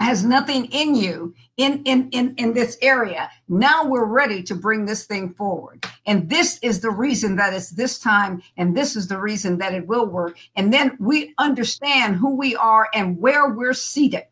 has 0.00 0.24
nothing 0.24 0.66
in 0.66 0.94
you 0.94 1.34
in 1.56 1.82
in 1.84 2.08
in 2.10 2.34
in 2.36 2.52
this 2.52 2.76
area 2.82 3.30
now 3.48 3.84
we're 3.84 4.04
ready 4.04 4.42
to 4.42 4.54
bring 4.54 4.84
this 4.84 5.06
thing 5.06 5.32
forward 5.34 5.84
and 6.06 6.28
this 6.28 6.58
is 6.62 6.80
the 6.80 6.90
reason 6.90 7.36
that 7.36 7.54
it's 7.54 7.70
this 7.70 7.98
time 7.98 8.42
and 8.56 8.76
this 8.76 8.96
is 8.96 9.06
the 9.08 9.18
reason 9.18 9.58
that 9.58 9.72
it 9.72 9.86
will 9.86 10.06
work 10.06 10.36
and 10.56 10.72
then 10.72 10.96
we 10.98 11.32
understand 11.38 12.16
who 12.16 12.36
we 12.36 12.56
are 12.56 12.88
and 12.92 13.18
where 13.18 13.48
we're 13.50 13.72
seated 13.72 14.26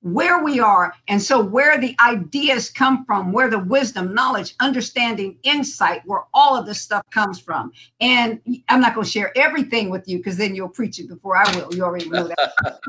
where 0.00 0.44
we 0.44 0.60
are 0.60 0.94
and 1.08 1.20
so 1.20 1.42
where 1.42 1.78
the 1.78 1.96
ideas 2.00 2.70
come 2.70 3.04
from 3.04 3.32
where 3.32 3.50
the 3.50 3.58
wisdom 3.58 4.14
knowledge 4.14 4.54
understanding 4.60 5.36
insight 5.42 6.02
where 6.06 6.22
all 6.32 6.56
of 6.56 6.66
this 6.66 6.80
stuff 6.80 7.02
comes 7.10 7.40
from. 7.40 7.72
And 8.00 8.40
i'm 8.68 8.80
not 8.80 8.94
going 8.94 9.04
to 9.04 9.10
share 9.10 9.36
everything 9.36 9.90
with 9.90 10.06
you 10.06 10.18
because 10.18 10.36
then 10.36 10.54
you'll 10.54 10.68
preach 10.68 10.98
it 10.98 11.08
before 11.08 11.36
i 11.36 11.56
will. 11.56 11.74
You 11.74 11.82
already 11.82 12.08
know 12.08 12.28
that. 12.28 12.80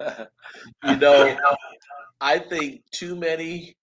You 0.84 0.96
know, 0.96 1.36
I 2.20 2.38
think 2.38 2.82
too 2.90 3.16
many 3.16 3.76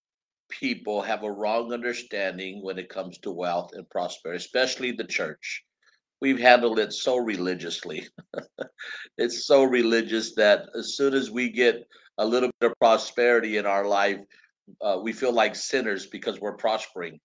people 0.49 1.01
have 1.01 1.23
a 1.23 1.31
wrong 1.31 1.73
understanding 1.73 2.61
when 2.61 2.77
it 2.77 2.89
comes 2.89 3.17
to 3.19 3.31
wealth 3.31 3.71
and 3.73 3.89
prosperity, 3.89 4.37
especially 4.37 4.91
the 4.91 5.05
church. 5.05 5.63
We've 6.21 6.39
handled 6.39 6.77
it 6.79 6.93
so 6.93 7.17
religiously. 7.17 8.07
it's 9.17 9.45
so 9.45 9.63
religious 9.63 10.35
that 10.35 10.67
as 10.77 10.95
soon 10.95 11.13
as 11.13 11.31
we 11.31 11.49
get 11.49 11.83
a 12.19 12.25
little 12.25 12.51
bit 12.59 12.71
of 12.71 12.77
prosperity 12.79 13.57
in 13.57 13.65
our 13.65 13.85
life, 13.87 14.19
uh, 14.81 14.99
we 15.01 15.13
feel 15.13 15.33
like 15.33 15.55
sinners 15.55 16.05
because 16.05 16.39
we're 16.39 16.55
prospering. 16.57 17.19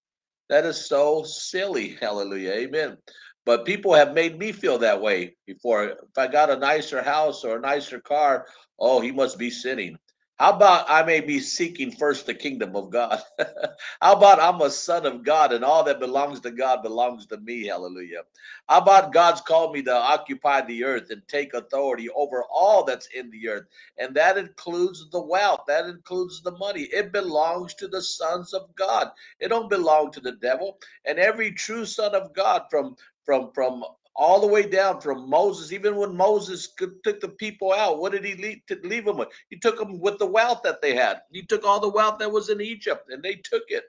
That 0.49 0.65
is 0.65 0.88
so 0.88 1.25
silly. 1.25 1.99
Hallelujah. 2.00 2.53
Amen. 2.53 2.97
But 3.45 3.67
people 3.67 3.95
have 3.95 4.15
made 4.15 4.38
me 4.38 4.50
feel 4.50 4.79
that 4.79 5.00
way 5.00 5.37
before. 5.47 5.85
If 5.85 6.19
I 6.19 6.26
got 6.26 6.50
a 6.50 6.57
nicer 6.57 7.03
house 7.03 7.45
or 7.45 7.59
a 7.59 7.61
nicer 7.61 8.00
car, 8.00 8.47
oh, 8.81 9.00
he 9.00 9.12
must 9.12 9.38
be 9.38 9.50
sinning. 9.50 9.97
How 10.38 10.52
about 10.52 10.85
I 10.90 11.02
may 11.02 11.21
be 11.21 11.40
seeking 11.40 11.90
first 11.90 12.26
the 12.26 12.35
kingdom 12.35 12.76
of 12.76 12.90
God? 12.90 13.23
How 14.02 14.12
about 14.14 14.38
I'm 14.38 14.61
a 14.61 14.71
son 14.71 15.07
of 15.07 15.25
God 15.25 15.50
and 15.52 15.64
all 15.64 15.83
that 15.85 15.99
belongs 15.99 16.40
to 16.40 16.50
God 16.50 16.83
belongs 16.83 17.25
to 17.26 17.38
me? 17.38 17.66
Hallelujah. 17.66 18.23
How 18.69 18.81
about 18.83 19.14
God's 19.14 19.40
called 19.40 19.73
me 19.73 19.83
to 19.85 19.95
occupy 19.95 20.61
the 20.61 20.85
earth 20.85 21.11
and 21.11 21.23
take 21.26 21.55
authority 21.55 22.11
over 22.11 22.45
all 22.52 22.85
that's 22.85 23.09
in 23.14 23.31
the 23.31 23.49
earth? 23.49 23.64
And 23.97 24.14
that 24.14 24.37
includes 24.37 25.09
the 25.11 25.23
wealth, 25.23 25.62
that 25.69 25.87
includes 25.87 26.43
the 26.43 26.52
money. 26.59 26.83
It 26.93 27.12
belongs 27.12 27.73
to 27.75 27.88
the 27.88 28.02
sons 28.02 28.52
of 28.52 28.75
God. 28.76 29.12
It 29.40 29.49
don't 29.49 29.71
belong 29.71 30.12
to 30.12 30.21
the 30.21 30.33
devil. 30.33 30.78
And 31.07 31.19
every 31.19 31.50
true 31.52 31.87
son 31.87 32.14
of 32.14 32.35
God 32.35 32.64
from 32.71 32.97
from 33.25 33.52
from 33.55 33.85
all 34.17 34.41
the 34.41 34.47
way 34.47 34.69
down 34.69 35.01
from 35.01 35.29
Moses, 35.29 35.73
even 35.73 35.97
when 35.97 36.17
Moses 36.17 36.75
took 36.77 37.21
the 37.21 37.29
people 37.39 37.73
out, 37.73 37.99
what 37.99 38.13
did 38.13 38.25
he 38.25 38.35
leave, 38.35 38.61
leave 38.83 39.05
them 39.05 39.19
with? 39.19 39.29
He 39.51 39.59
took 39.59 39.79
them 39.79 40.01
with 40.01 40.19
the 40.19 40.27
wealth 40.27 40.61
that 40.65 40.81
they 40.81 40.95
had. 40.95 41.21
He 41.31 41.43
took 41.43 41.65
all 41.65 41.81
the 41.81 41.89
wealth 41.89 42.19
that 42.19 42.33
was 42.33 42.49
in 42.49 42.61
Egypt 42.61 43.11
and 43.11 43.23
they 43.23 43.35
took 43.35 43.65
it. 43.69 43.85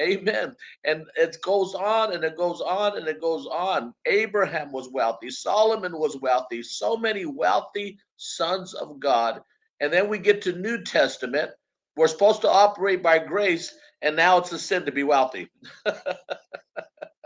Amen. 0.00 0.54
And 0.84 1.04
it 1.16 1.38
goes 1.42 1.74
on 1.74 2.12
and 2.12 2.22
it 2.24 2.36
goes 2.36 2.60
on 2.60 2.96
and 2.96 3.08
it 3.08 3.20
goes 3.20 3.46
on. 3.46 3.94
Abraham 4.06 4.72
was 4.72 4.90
wealthy. 4.90 5.30
Solomon 5.30 5.98
was 5.98 6.16
wealthy. 6.20 6.62
So 6.62 6.96
many 6.96 7.24
wealthy 7.24 7.98
sons 8.16 8.74
of 8.74 9.00
God. 9.00 9.40
And 9.80 9.92
then 9.92 10.08
we 10.08 10.18
get 10.18 10.42
to 10.42 10.52
New 10.52 10.82
Testament. 10.82 11.50
We're 11.96 12.08
supposed 12.08 12.42
to 12.42 12.48
operate 12.48 13.02
by 13.02 13.18
grace, 13.18 13.74
and 14.02 14.14
now 14.14 14.38
it's 14.38 14.52
a 14.52 14.58
sin 14.58 14.84
to 14.86 14.92
be 14.92 15.02
wealthy. 15.02 15.48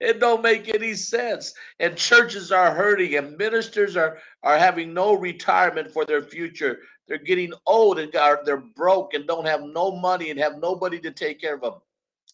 It 0.00 0.18
don't 0.18 0.42
make 0.42 0.74
any 0.74 0.94
sense. 0.94 1.52
And 1.78 1.96
churches 1.96 2.50
are 2.50 2.74
hurting 2.74 3.16
and 3.16 3.36
ministers 3.36 3.96
are 3.96 4.18
are 4.42 4.58
having 4.58 4.94
no 4.94 5.14
retirement 5.14 5.90
for 5.90 6.04
their 6.06 6.22
future. 6.22 6.78
They're 7.06 7.18
getting 7.18 7.52
old 7.66 7.98
and 7.98 8.10
got, 8.12 8.44
they're 8.46 8.56
broke 8.56 9.14
and 9.14 9.26
don't 9.26 9.46
have 9.46 9.62
no 9.62 9.92
money 9.92 10.30
and 10.30 10.40
have 10.40 10.58
nobody 10.58 11.00
to 11.00 11.10
take 11.10 11.40
care 11.40 11.56
of 11.56 11.60
them. 11.60 11.74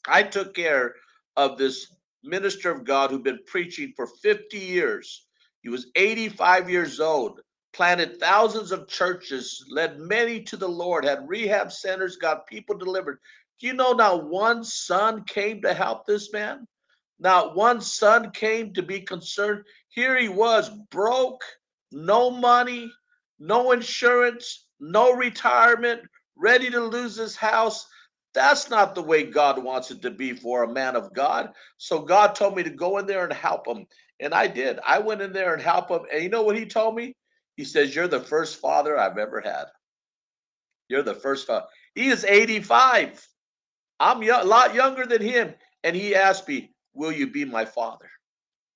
I 0.06 0.22
took 0.22 0.54
care 0.54 0.94
of 1.36 1.58
this 1.58 1.92
minister 2.22 2.70
of 2.70 2.84
God 2.84 3.10
who'd 3.10 3.24
been 3.24 3.40
preaching 3.46 3.92
for 3.96 4.06
50 4.06 4.58
years. 4.58 5.26
He 5.62 5.68
was 5.68 5.90
85 5.96 6.70
years 6.70 7.00
old, 7.00 7.40
planted 7.72 8.20
thousands 8.20 8.70
of 8.70 8.86
churches, 8.86 9.64
led 9.70 9.98
many 9.98 10.42
to 10.42 10.56
the 10.56 10.68
Lord, 10.68 11.04
had 11.04 11.28
rehab 11.28 11.72
centers, 11.72 12.16
got 12.16 12.46
people 12.46 12.76
delivered. 12.76 13.18
Do 13.60 13.66
you 13.66 13.72
know 13.72 13.92
not 13.92 14.28
one 14.28 14.62
son 14.62 15.24
came 15.24 15.62
to 15.62 15.74
help 15.74 16.06
this 16.06 16.32
man? 16.32 16.66
Not 17.18 17.56
one 17.56 17.80
son 17.80 18.30
came 18.30 18.72
to 18.74 18.82
be 18.82 19.00
concerned. 19.00 19.64
Here 19.88 20.18
he 20.18 20.28
was, 20.28 20.70
broke, 20.90 21.42
no 21.92 22.30
money, 22.30 22.92
no 23.38 23.72
insurance, 23.72 24.66
no 24.80 25.12
retirement, 25.12 26.02
ready 26.36 26.70
to 26.70 26.80
lose 26.80 27.16
his 27.16 27.36
house. 27.36 27.86
That's 28.34 28.68
not 28.68 28.94
the 28.94 29.02
way 29.02 29.22
God 29.24 29.62
wants 29.62 29.90
it 29.90 30.02
to 30.02 30.10
be 30.10 30.34
for 30.34 30.64
a 30.64 30.72
man 30.72 30.94
of 30.94 31.12
God. 31.14 31.52
So 31.78 32.00
God 32.00 32.34
told 32.34 32.54
me 32.54 32.62
to 32.62 32.70
go 32.70 32.98
in 32.98 33.06
there 33.06 33.24
and 33.24 33.32
help 33.32 33.66
him. 33.66 33.86
And 34.20 34.34
I 34.34 34.46
did. 34.46 34.78
I 34.84 34.98
went 34.98 35.22
in 35.22 35.32
there 35.32 35.54
and 35.54 35.62
helped 35.62 35.90
him. 35.90 36.02
And 36.12 36.22
you 36.22 36.28
know 36.28 36.42
what 36.42 36.58
he 36.58 36.66
told 36.66 36.94
me? 36.94 37.14
He 37.56 37.64
says, 37.64 37.94
You're 37.94 38.08
the 38.08 38.20
first 38.20 38.60
father 38.60 38.98
I've 38.98 39.16
ever 39.16 39.40
had. 39.40 39.64
You're 40.88 41.02
the 41.02 41.14
first 41.14 41.46
father. 41.46 41.66
He 41.94 42.08
is 42.08 42.24
85. 42.24 43.26
I'm 43.98 44.22
a 44.22 44.44
lot 44.44 44.74
younger 44.74 45.06
than 45.06 45.22
him. 45.22 45.54
And 45.82 45.96
he 45.96 46.14
asked 46.14 46.46
me, 46.46 46.74
Will 46.96 47.12
you 47.12 47.26
be 47.26 47.44
my 47.44 47.66
father? 47.66 48.10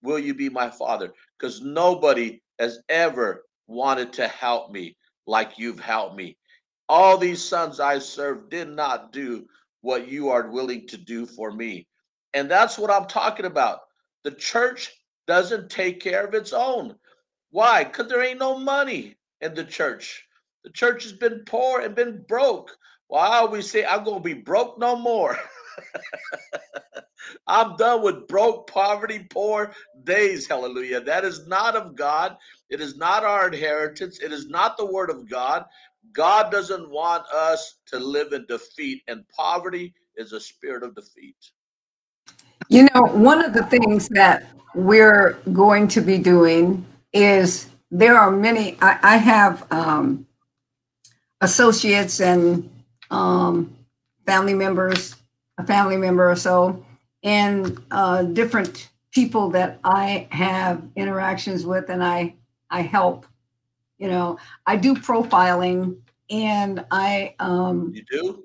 Will 0.03 0.19
you 0.19 0.35
be 0.35 0.50
my 0.50 0.69
father? 0.69 1.12
Because 1.39 1.62
nobody 1.62 2.43
has 2.59 2.81
ever 2.91 3.45
wanted 3.67 4.12
to 4.15 4.29
help 4.29 4.71
me 4.71 4.97
like 5.27 5.59
you've 5.59 5.81
helped 5.81 6.17
me. 6.17 6.37
All 6.87 7.17
these 7.17 7.43
sons 7.43 7.81
I 7.81 7.99
served 7.99 8.50
did 8.50 8.69
not 8.69 9.11
do 9.12 9.47
what 9.81 10.09
you 10.09 10.29
are 10.29 10.50
willing 10.50 10.87
to 10.89 10.99
do 10.99 11.25
for 11.25 11.50
me. 11.50 11.87
And 12.35 12.50
that's 12.50 12.79
what 12.79 12.91
I'm 12.91 13.07
talking 13.07 13.47
about. 13.47 13.81
The 14.25 14.33
church 14.33 14.93
doesn't 15.27 15.71
take 15.71 16.00
care 16.00 16.27
of 16.27 16.35
its 16.35 16.53
own. 16.53 16.97
Why? 17.50 17.85
Because 17.85 18.09
there 18.09 18.23
ain't 18.23 18.39
no 18.39 18.59
money 18.59 19.17
in 19.41 19.55
the 19.55 19.65
church. 19.65 20.27
The 20.65 20.71
church 20.71 21.05
has 21.05 21.15
been 21.15 21.43
poor 21.47 21.81
and 21.81 21.95
been 21.95 22.23
broke. 22.29 22.77
Well, 23.09 23.23
I 23.23 23.39
always 23.39 23.71
say, 23.71 23.87
I'm 23.87 24.05
going 24.05 24.19
to 24.19 24.35
be 24.35 24.35
broke 24.35 24.79
no 24.79 24.95
more. 24.95 25.39
I'm 27.46 27.76
done 27.76 28.02
with 28.02 28.28
broke, 28.28 28.68
poverty, 28.70 29.26
poor 29.30 29.72
days. 30.04 30.46
Hallelujah. 30.46 31.00
That 31.00 31.25
is 31.25 31.46
not 31.46 31.76
of 31.76 31.96
God. 31.96 32.37
It 32.70 32.80
is 32.80 32.96
not 32.96 33.25
our 33.25 33.49
inheritance. 33.49 34.20
It 34.20 34.32
is 34.32 34.49
not 34.49 34.76
the 34.76 34.87
word 34.87 35.10
of 35.10 35.28
God. 35.28 35.64
God 36.12 36.50
doesn't 36.50 36.90
want 36.90 37.25
us 37.28 37.76
to 37.87 37.99
live 37.99 38.32
in 38.32 38.46
defeat, 38.46 39.02
and 39.08 39.28
poverty 39.28 39.94
is 40.16 40.32
a 40.32 40.40
spirit 40.40 40.82
of 40.82 40.94
defeat. 40.94 41.37
You 42.68 42.88
know, 42.94 43.02
one 43.02 43.44
of 43.44 43.52
the 43.52 43.64
things 43.64 44.08
that 44.10 44.46
we're 44.75 45.38
going 45.52 45.88
to 45.88 46.00
be 46.00 46.18
doing 46.18 46.87
is 47.12 47.68
there 47.90 48.16
are 48.16 48.30
many, 48.30 48.76
I, 48.80 48.99
I 49.02 49.16
have 49.16 49.66
um, 49.72 50.26
associates 51.40 52.20
and 52.20 52.70
um, 53.10 53.76
family 54.26 54.54
members, 54.54 55.16
a 55.61 55.67
family 55.67 55.97
member 55.97 56.31
or 56.31 56.37
so, 56.37 56.85
and 57.23 57.81
uh, 57.90 58.23
different 58.25 58.88
people 59.12 59.50
that 59.50 59.81
I 59.85 60.29
have 60.31 60.83
interactions 60.97 61.67
with 61.67 61.90
and 61.90 62.02
I 62.02 62.35
I 62.71 62.83
help. 62.83 63.26
You 63.99 64.09
know, 64.09 64.38
I 64.67 64.76
do 64.76 64.95
profiling 64.95 65.99
and 66.31 66.85
I 66.90 67.35
um 67.38 67.93
You 67.95 68.05
do? 68.11 68.45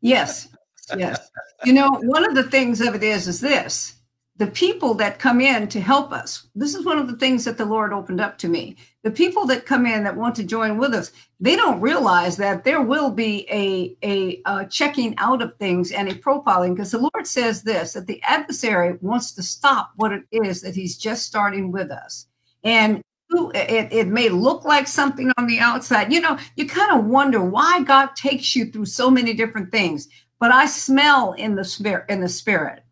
yes, 0.00 0.48
yes. 0.94 1.30
You 1.64 1.72
know, 1.72 1.90
one 1.90 2.24
of 2.24 2.34
the 2.34 2.44
things 2.44 2.80
of 2.80 2.94
it 2.94 3.02
is 3.02 3.28
is 3.28 3.40
this 3.40 3.95
the 4.38 4.46
people 4.48 4.92
that 4.94 5.18
come 5.18 5.40
in 5.40 5.66
to 5.68 5.80
help 5.80 6.12
us. 6.12 6.48
This 6.54 6.74
is 6.74 6.84
one 6.84 6.98
of 6.98 7.08
the 7.08 7.16
things 7.16 7.44
that 7.44 7.56
the 7.56 7.64
lord 7.64 7.92
opened 7.92 8.20
up 8.20 8.36
to 8.38 8.48
me. 8.48 8.76
The 9.02 9.10
people 9.10 9.46
that 9.46 9.66
come 9.66 9.86
in 9.86 10.04
that 10.04 10.16
want 10.16 10.34
to 10.36 10.44
join 10.44 10.78
with 10.78 10.94
us 10.94 11.12
they 11.38 11.54
don't 11.54 11.80
realize 11.80 12.36
that 12.38 12.64
there 12.64 12.80
will 12.80 13.10
be 13.10 13.46
a 13.50 13.96
a, 14.02 14.40
a 14.46 14.66
checking 14.66 15.14
out 15.18 15.42
of 15.42 15.56
things 15.56 15.92
and 15.92 16.08
a 16.08 16.14
profiling 16.14 16.74
because 16.74 16.90
the 16.90 16.98
lord 16.98 17.26
says 17.26 17.62
this 17.62 17.92
that 17.92 18.06
the 18.06 18.22
adversary 18.22 18.96
wants 19.00 19.32
to 19.32 19.42
stop 19.42 19.92
what 19.96 20.12
it 20.12 20.22
is 20.32 20.62
that 20.62 20.74
he's 20.74 20.96
just 20.96 21.26
starting 21.26 21.70
with 21.70 21.90
us. 21.90 22.26
And 22.64 23.02
it, 23.54 23.92
it 23.92 24.06
may 24.06 24.28
look 24.28 24.64
like 24.64 24.86
something 24.86 25.32
on 25.36 25.46
the 25.46 25.58
outside. 25.58 26.12
You 26.12 26.20
know 26.20 26.38
you 26.56 26.66
kind 26.66 26.98
of 26.98 27.06
wonder 27.06 27.42
why 27.42 27.82
god 27.82 28.16
takes 28.16 28.56
you 28.56 28.70
through 28.70 28.86
so 28.86 29.10
many 29.10 29.34
different 29.34 29.70
things 29.70 30.08
but 30.38 30.52
i 30.52 30.66
smell 30.66 31.32
in 31.32 31.54
the 31.54 31.64
spirit 31.64 32.06
in 32.08 32.20
the 32.20 32.28
spirit 32.28 32.82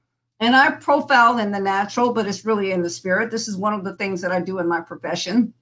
and 0.45 0.55
I 0.55 0.73
profile 0.73 1.39
in 1.39 1.53
the 1.53 1.59
natural, 1.59 2.13
but 2.13 2.27
it's 2.27 2.45
really 2.45 2.73
in 2.73 2.83
the 2.83 2.91
spirit. 2.91 3.31
This 3.31 3.49
is 3.49 3.57
one 3.57 3.73
of 3.73 3.83
the 3.83 3.97
things 3.97 4.21
that 4.21 4.31
I 4.31 4.41
do 4.41 4.59
in 4.59 4.69
my 4.69 4.83
profession. 4.83 5.55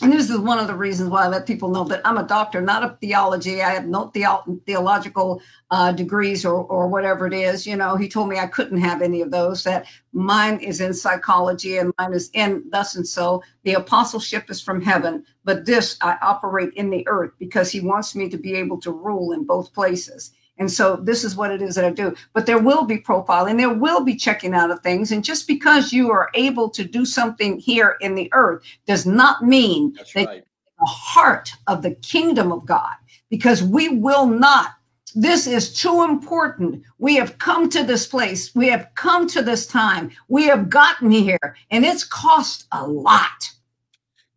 And 0.00 0.12
this 0.12 0.30
is 0.30 0.38
one 0.38 0.58
of 0.58 0.66
the 0.66 0.74
reasons 0.74 1.10
why 1.10 1.24
I 1.24 1.28
let 1.28 1.46
people 1.46 1.68
know 1.68 1.84
that 1.84 2.00
I'm 2.06 2.16
a 2.16 2.26
doctor, 2.26 2.62
not 2.62 2.82
a 2.82 2.96
theology. 3.02 3.62
I 3.62 3.74
have 3.74 3.86
no 3.86 4.08
theo- 4.08 4.42
theological 4.64 5.42
uh, 5.70 5.92
degrees 5.92 6.44
or, 6.46 6.64
or 6.64 6.88
whatever 6.88 7.26
it 7.26 7.34
is. 7.34 7.66
You 7.66 7.76
know, 7.76 7.96
he 7.96 8.08
told 8.08 8.30
me 8.30 8.38
I 8.38 8.46
couldn't 8.46 8.80
have 8.80 9.02
any 9.02 9.20
of 9.20 9.30
those, 9.30 9.62
that 9.64 9.86
mine 10.14 10.58
is 10.58 10.80
in 10.80 10.94
psychology 10.94 11.76
and 11.76 11.92
mine 11.98 12.14
is 12.14 12.30
in 12.32 12.64
thus 12.70 12.96
and 12.96 13.06
so. 13.06 13.42
The 13.64 13.74
apostleship 13.74 14.50
is 14.50 14.60
from 14.60 14.80
heaven, 14.80 15.22
but 15.44 15.66
this 15.66 15.98
I 16.00 16.16
operate 16.22 16.72
in 16.74 16.88
the 16.88 17.06
earth 17.06 17.32
because 17.38 17.70
he 17.70 17.82
wants 17.82 18.16
me 18.16 18.30
to 18.30 18.38
be 18.38 18.54
able 18.54 18.80
to 18.80 18.90
rule 18.90 19.32
in 19.32 19.44
both 19.44 19.74
places. 19.74 20.32
And 20.58 20.70
so 20.70 20.96
this 20.96 21.24
is 21.24 21.34
what 21.36 21.50
it 21.50 21.60
is 21.60 21.74
that 21.74 21.84
I 21.84 21.90
do. 21.90 22.14
But 22.32 22.46
there 22.46 22.58
will 22.58 22.84
be 22.84 22.98
profiling, 22.98 23.56
there 23.56 23.74
will 23.74 24.04
be 24.04 24.14
checking 24.14 24.54
out 24.54 24.70
of 24.70 24.80
things. 24.80 25.10
And 25.10 25.24
just 25.24 25.48
because 25.48 25.92
you 25.92 26.10
are 26.10 26.30
able 26.34 26.70
to 26.70 26.84
do 26.84 27.04
something 27.04 27.58
here 27.58 27.96
in 28.00 28.14
the 28.14 28.28
earth 28.32 28.62
does 28.86 29.04
not 29.04 29.44
mean 29.44 29.94
That's 29.94 30.12
that 30.12 30.26
right. 30.26 30.44
the 30.78 30.86
heart 30.86 31.50
of 31.66 31.82
the 31.82 31.94
kingdom 31.96 32.52
of 32.52 32.64
God, 32.66 32.94
because 33.30 33.62
we 33.62 33.88
will 33.88 34.26
not. 34.26 34.70
This 35.16 35.46
is 35.46 35.72
too 35.72 36.02
important. 36.02 36.82
We 36.98 37.14
have 37.16 37.38
come 37.38 37.68
to 37.70 37.84
this 37.84 38.06
place. 38.06 38.52
We 38.54 38.68
have 38.68 38.88
come 38.96 39.28
to 39.28 39.42
this 39.42 39.66
time. 39.66 40.10
We 40.28 40.44
have 40.44 40.68
gotten 40.68 41.10
here, 41.10 41.56
and 41.70 41.84
it's 41.84 42.02
cost 42.02 42.66
a 42.72 42.84
lot. 42.84 43.50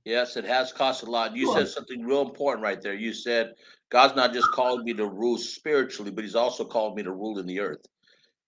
Yes, 0.06 0.38
it 0.38 0.46
has 0.46 0.72
cost 0.72 1.04
a 1.04 1.10
lot. 1.10 1.36
You 1.36 1.48
Sure. 1.48 1.58
said 1.58 1.68
something 1.70 2.06
real 2.06 2.22
important 2.22 2.64
right 2.64 2.82
there. 2.82 2.94
You 2.94 3.12
said 3.12 3.56
God's 3.89 4.15
not 4.15 4.34
just 4.34 4.51
called 4.51 4.84
me 4.84 4.94
to 4.94 5.08
rule 5.08 5.38
spiritually, 5.38 6.12
but 6.12 6.24
He's 6.24 6.36
also 6.36 6.65
called 6.65 6.96
me 6.96 7.03
to 7.03 7.12
rule 7.12 7.39
in 7.39 7.46
the 7.46 7.60
earth. 7.60 7.86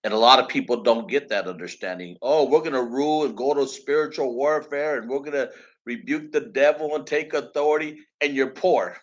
And 0.03 0.13
a 0.13 0.17
lot 0.17 0.39
of 0.39 0.47
people 0.47 0.81
don't 0.81 1.09
get 1.09 1.29
that 1.29 1.47
understanding. 1.47 2.17
Oh, 2.21 2.45
we're 2.45 2.59
going 2.59 2.73
to 2.73 2.83
rule 2.83 3.25
and 3.25 3.35
go 3.35 3.53
to 3.53 3.67
spiritual 3.67 4.33
warfare 4.33 4.97
and 4.97 5.09
we're 5.09 5.19
going 5.19 5.33
to 5.33 5.49
rebuke 5.85 6.31
the 6.31 6.41
devil 6.41 6.95
and 6.95 7.05
take 7.05 7.33
authority, 7.33 7.97
and 8.21 8.35
you're 8.35 8.51
poor. 8.51 8.95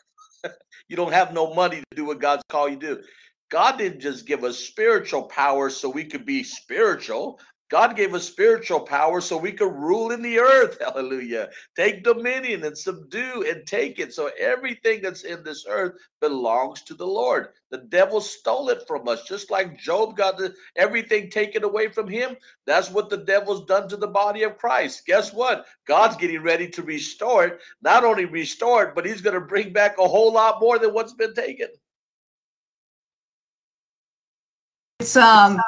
you 0.88 0.96
don't 0.96 1.12
have 1.12 1.32
no 1.32 1.52
money 1.52 1.78
to 1.78 1.96
do 1.96 2.04
what 2.04 2.20
God's 2.20 2.44
called 2.48 2.70
you 2.70 2.78
to 2.78 2.94
do. 2.96 3.02
God 3.50 3.78
didn't 3.78 4.00
just 4.00 4.26
give 4.26 4.44
us 4.44 4.58
spiritual 4.58 5.24
power 5.24 5.70
so 5.70 5.88
we 5.88 6.04
could 6.04 6.24
be 6.24 6.42
spiritual. 6.42 7.40
God 7.68 7.96
gave 7.96 8.14
us 8.14 8.24
spiritual 8.24 8.80
power 8.80 9.20
so 9.20 9.36
we 9.36 9.50
could 9.50 9.72
rule 9.72 10.12
in 10.12 10.22
the 10.22 10.38
earth. 10.38 10.78
Hallelujah. 10.80 11.50
Take 11.74 12.04
dominion 12.04 12.64
and 12.64 12.78
subdue 12.78 13.44
and 13.48 13.66
take 13.66 13.98
it. 13.98 14.14
So 14.14 14.30
everything 14.38 15.02
that's 15.02 15.24
in 15.24 15.42
this 15.42 15.66
earth 15.68 15.94
belongs 16.20 16.82
to 16.82 16.94
the 16.94 17.06
Lord. 17.06 17.48
The 17.70 17.78
devil 17.78 18.20
stole 18.20 18.68
it 18.68 18.84
from 18.86 19.08
us, 19.08 19.24
just 19.24 19.50
like 19.50 19.78
Job 19.78 20.16
got 20.16 20.40
everything 20.76 21.28
taken 21.28 21.64
away 21.64 21.88
from 21.88 22.08
him. 22.08 22.36
That's 22.66 22.90
what 22.90 23.10
the 23.10 23.18
devil's 23.18 23.66
done 23.66 23.88
to 23.88 23.96
the 23.96 24.06
body 24.06 24.44
of 24.44 24.58
Christ. 24.58 25.04
Guess 25.06 25.32
what? 25.32 25.66
God's 25.88 26.16
getting 26.16 26.42
ready 26.42 26.68
to 26.68 26.82
restore 26.82 27.44
it. 27.46 27.60
Not 27.82 28.04
only 28.04 28.24
restore 28.26 28.84
it, 28.84 28.94
but 28.94 29.04
he's 29.04 29.20
going 29.20 29.34
to 29.34 29.40
bring 29.40 29.72
back 29.72 29.96
a 29.98 30.06
whole 30.06 30.32
lot 30.32 30.60
more 30.60 30.78
than 30.78 30.94
what's 30.94 31.14
been 31.14 31.34
taken. 31.34 31.68
It's 35.00 35.16
um 35.16 35.60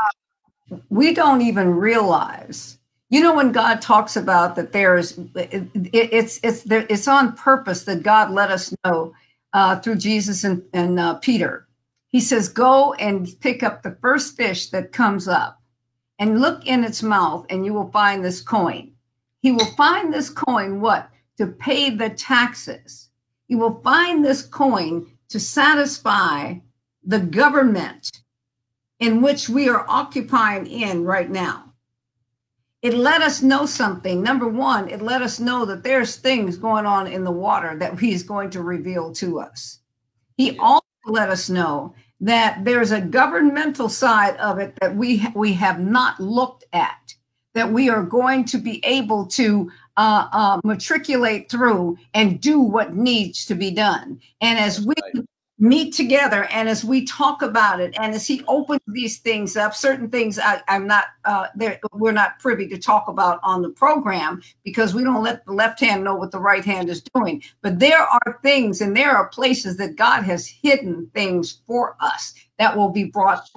we 0.88 1.14
don't 1.14 1.42
even 1.42 1.70
realize. 1.70 2.78
You 3.10 3.22
know 3.22 3.34
when 3.34 3.52
God 3.52 3.80
talks 3.80 4.16
about 4.16 4.54
that 4.56 4.72
there's 4.72 5.16
it, 5.34 5.52
it, 5.74 6.12
it's 6.12 6.40
it's 6.42 6.62
there 6.62 6.86
it's 6.90 7.08
on 7.08 7.34
purpose 7.34 7.84
that 7.84 8.02
God 8.02 8.30
let 8.30 8.50
us 8.50 8.74
know 8.84 9.14
uh, 9.54 9.76
through 9.80 9.96
Jesus 9.96 10.44
and, 10.44 10.62
and 10.74 11.00
uh, 11.00 11.14
Peter. 11.14 11.66
He 12.08 12.20
says, 12.20 12.48
"Go 12.48 12.92
and 12.94 13.28
pick 13.40 13.62
up 13.62 13.82
the 13.82 13.96
first 14.02 14.36
fish 14.36 14.68
that 14.70 14.92
comes 14.92 15.26
up, 15.26 15.60
and 16.18 16.40
look 16.40 16.66
in 16.66 16.84
its 16.84 17.02
mouth, 17.02 17.46
and 17.48 17.64
you 17.64 17.72
will 17.72 17.90
find 17.90 18.22
this 18.22 18.42
coin. 18.42 18.92
He 19.40 19.52
will 19.52 19.72
find 19.74 20.12
this 20.12 20.28
coin 20.28 20.80
what 20.80 21.08
to 21.38 21.46
pay 21.46 21.90
the 21.90 22.10
taxes. 22.10 23.08
He 23.46 23.54
will 23.54 23.80
find 23.80 24.22
this 24.22 24.42
coin 24.42 25.06
to 25.30 25.40
satisfy 25.40 26.56
the 27.04 27.20
government 27.20 28.17
in 29.00 29.22
which 29.22 29.48
we 29.48 29.68
are 29.68 29.84
occupying 29.88 30.66
in 30.66 31.04
right 31.04 31.30
now. 31.30 31.72
It 32.82 32.94
let 32.94 33.22
us 33.22 33.42
know 33.42 33.66
something. 33.66 34.22
Number 34.22 34.46
one, 34.48 34.88
it 34.88 35.02
let 35.02 35.20
us 35.22 35.40
know 35.40 35.64
that 35.64 35.82
there's 35.82 36.16
things 36.16 36.56
going 36.56 36.86
on 36.86 37.06
in 37.06 37.24
the 37.24 37.30
water 37.30 37.76
that 37.78 37.98
he's 38.00 38.22
going 38.22 38.50
to 38.50 38.62
reveal 38.62 39.12
to 39.14 39.40
us. 39.40 39.80
He 40.36 40.56
also 40.58 40.84
let 41.06 41.30
us 41.30 41.50
know 41.50 41.94
that 42.20 42.64
there's 42.64 42.90
a 42.90 43.00
governmental 43.00 43.88
side 43.88 44.36
of 44.38 44.58
it 44.58 44.74
that 44.80 44.94
we 44.96 45.24
we 45.34 45.52
have 45.54 45.78
not 45.78 46.18
looked 46.18 46.64
at 46.72 47.14
that 47.54 47.72
we 47.72 47.88
are 47.88 48.02
going 48.02 48.44
to 48.44 48.58
be 48.58 48.84
able 48.84 49.26
to 49.26 49.70
uh, 49.96 50.28
uh, 50.32 50.60
matriculate 50.64 51.50
through 51.50 51.98
and 52.14 52.40
do 52.40 52.60
what 52.60 52.94
needs 52.94 53.44
to 53.46 53.54
be 53.54 53.70
done. 53.70 54.20
And 54.40 54.58
as 54.58 54.84
we 54.84 54.94
Right. 55.14 55.24
Meet 55.58 55.92
together 55.92 56.44
and 56.52 56.68
as 56.68 56.84
we 56.84 57.04
talk 57.04 57.42
about 57.42 57.80
it 57.80 57.92
and 57.98 58.14
as 58.14 58.26
he 58.26 58.44
opens 58.46 58.80
these 58.86 59.18
things 59.18 59.56
up 59.56 59.74
certain 59.74 60.08
things 60.08 60.38
I, 60.38 60.62
i'm 60.68 60.86
not 60.86 61.06
uh, 61.24 61.48
we're 61.92 62.12
not 62.12 62.38
privy 62.38 62.68
to 62.68 62.78
talk 62.78 63.08
about 63.08 63.40
on 63.42 63.62
the 63.62 63.70
program 63.70 64.40
because 64.64 64.94
we 64.94 65.02
don't 65.02 65.22
let 65.22 65.44
the 65.46 65.52
left 65.52 65.80
hand 65.80 66.04
know 66.04 66.14
what 66.14 66.30
the 66.30 66.38
right 66.38 66.64
hand 66.64 66.88
is 66.88 67.02
doing. 67.14 67.42
But 67.60 67.80
there 67.80 68.02
are 68.02 68.38
things 68.42 68.80
and 68.80 68.96
there 68.96 69.10
are 69.10 69.28
places 69.28 69.76
that 69.78 69.96
god 69.96 70.22
has 70.22 70.46
hidden 70.46 71.10
things 71.12 71.60
for 71.66 71.96
us 72.00 72.34
that 72.58 72.76
will 72.76 72.90
be 72.90 73.04
brought 73.04 73.48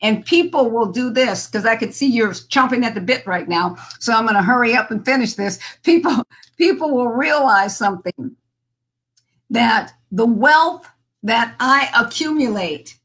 and 0.00 0.24
people 0.24 0.70
will 0.70 0.92
do 0.92 1.10
this 1.10 1.48
because 1.48 1.66
i 1.66 1.74
could 1.74 1.92
see 1.92 2.06
you're 2.06 2.30
chomping 2.30 2.84
at 2.84 2.94
the 2.94 3.00
bit 3.00 3.26
right 3.26 3.48
now 3.48 3.76
so 3.98 4.12
i'm 4.12 4.24
going 4.24 4.36
to 4.36 4.42
hurry 4.42 4.74
up 4.74 4.90
and 4.92 5.04
finish 5.04 5.34
this. 5.34 5.58
People 5.82 6.24
people 6.56 6.90
will 6.94 7.08
realize 7.08 7.76
something 7.76 8.36
that 9.50 9.92
the 10.12 10.26
wealth 10.26 10.88
that 11.22 11.54
I 11.60 11.90
accumulate. 11.98 12.98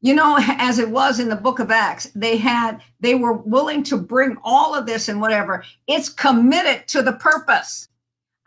You 0.00 0.14
know, 0.14 0.36
as 0.40 0.78
it 0.78 0.90
was 0.90 1.20
in 1.20 1.28
the 1.28 1.36
book 1.36 1.60
of 1.60 1.70
Acts, 1.70 2.10
they 2.14 2.36
had, 2.36 2.82
they 3.00 3.14
were 3.14 3.34
willing 3.34 3.84
to 3.84 3.96
bring 3.96 4.36
all 4.42 4.74
of 4.74 4.86
this 4.86 5.08
and 5.08 5.20
whatever. 5.20 5.64
It's 5.86 6.08
committed 6.08 6.88
to 6.88 7.02
the 7.02 7.12
purpose. 7.12 7.88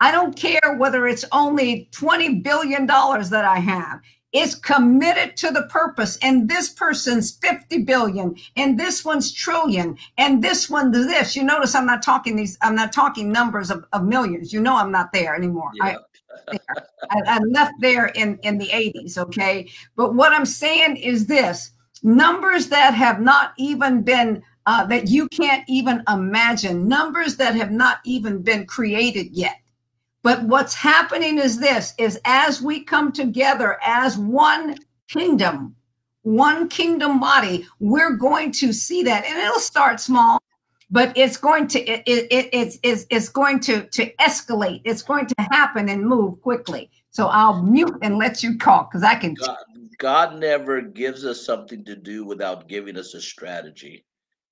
I 0.00 0.12
don't 0.12 0.36
care 0.36 0.76
whether 0.76 1.06
it's 1.06 1.24
only 1.32 1.88
$20 1.92 2.42
billion 2.42 2.86
that 2.86 3.44
I 3.46 3.58
have. 3.58 4.00
It's 4.32 4.54
committed 4.54 5.36
to 5.38 5.50
the 5.50 5.62
purpose. 5.62 6.18
And 6.20 6.46
this 6.46 6.68
person's 6.68 7.38
50 7.38 7.84
billion, 7.84 8.36
and 8.54 8.78
this 8.78 9.02
one's 9.02 9.32
trillion, 9.32 9.96
and 10.18 10.44
this 10.44 10.68
one 10.68 10.90
this. 10.90 11.34
You 11.34 11.42
notice 11.42 11.74
I'm 11.74 11.86
not 11.86 12.02
talking 12.02 12.36
these, 12.36 12.58
I'm 12.60 12.74
not 12.74 12.92
talking 12.92 13.32
numbers 13.32 13.70
of, 13.70 13.86
of 13.94 14.04
millions. 14.04 14.52
You 14.52 14.60
know 14.60 14.76
I'm 14.76 14.92
not 14.92 15.12
there 15.14 15.34
anymore. 15.34 15.70
I, 15.80 15.96
I, 17.10 17.20
I 17.26 17.38
left 17.38 17.74
there 17.80 18.06
in, 18.06 18.38
in 18.42 18.58
the 18.58 18.68
80s, 18.68 19.18
okay? 19.18 19.68
But 19.96 20.14
what 20.14 20.32
I'm 20.32 20.46
saying 20.46 20.96
is 20.96 21.26
this 21.26 21.72
numbers 22.02 22.68
that 22.68 22.94
have 22.94 23.20
not 23.20 23.52
even 23.58 24.02
been, 24.02 24.42
uh, 24.66 24.86
that 24.86 25.08
you 25.08 25.28
can't 25.28 25.64
even 25.68 26.02
imagine, 26.08 26.88
numbers 26.88 27.36
that 27.36 27.54
have 27.54 27.70
not 27.70 27.98
even 28.04 28.42
been 28.42 28.66
created 28.66 29.32
yet. 29.32 29.56
But 30.22 30.42
what's 30.42 30.74
happening 30.74 31.38
is 31.38 31.58
this 31.58 31.94
is 31.98 32.18
as 32.24 32.60
we 32.60 32.82
come 32.82 33.12
together 33.12 33.78
as 33.84 34.18
one 34.18 34.76
kingdom, 35.08 35.76
one 36.22 36.68
kingdom 36.68 37.20
body, 37.20 37.66
we're 37.78 38.16
going 38.16 38.50
to 38.52 38.72
see 38.72 39.04
that. 39.04 39.24
And 39.24 39.38
it'll 39.38 39.60
start 39.60 40.00
small 40.00 40.42
but 40.90 41.16
it's 41.16 41.36
going 41.36 41.66
to 41.66 41.80
it, 41.80 42.02
it, 42.06 42.26
it 42.30 42.48
it's, 42.52 42.78
it's 42.82 43.06
it's 43.10 43.28
going 43.28 43.60
to 43.60 43.86
to 43.86 44.12
escalate 44.16 44.80
it's 44.84 45.02
going 45.02 45.26
to 45.26 45.34
happen 45.38 45.88
and 45.88 46.06
move 46.06 46.40
quickly 46.42 46.90
so 47.10 47.26
i'll 47.28 47.62
mute 47.62 47.96
and 48.02 48.18
let 48.18 48.42
you 48.42 48.56
talk 48.58 48.90
because 48.90 49.02
i 49.02 49.14
can 49.14 49.34
God, 49.34 49.56
God 49.98 50.38
never 50.38 50.80
gives 50.82 51.24
us 51.24 51.44
something 51.44 51.84
to 51.84 51.96
do 51.96 52.24
without 52.24 52.68
giving 52.68 52.98
us 52.98 53.14
a 53.14 53.20
strategy. 53.20 54.04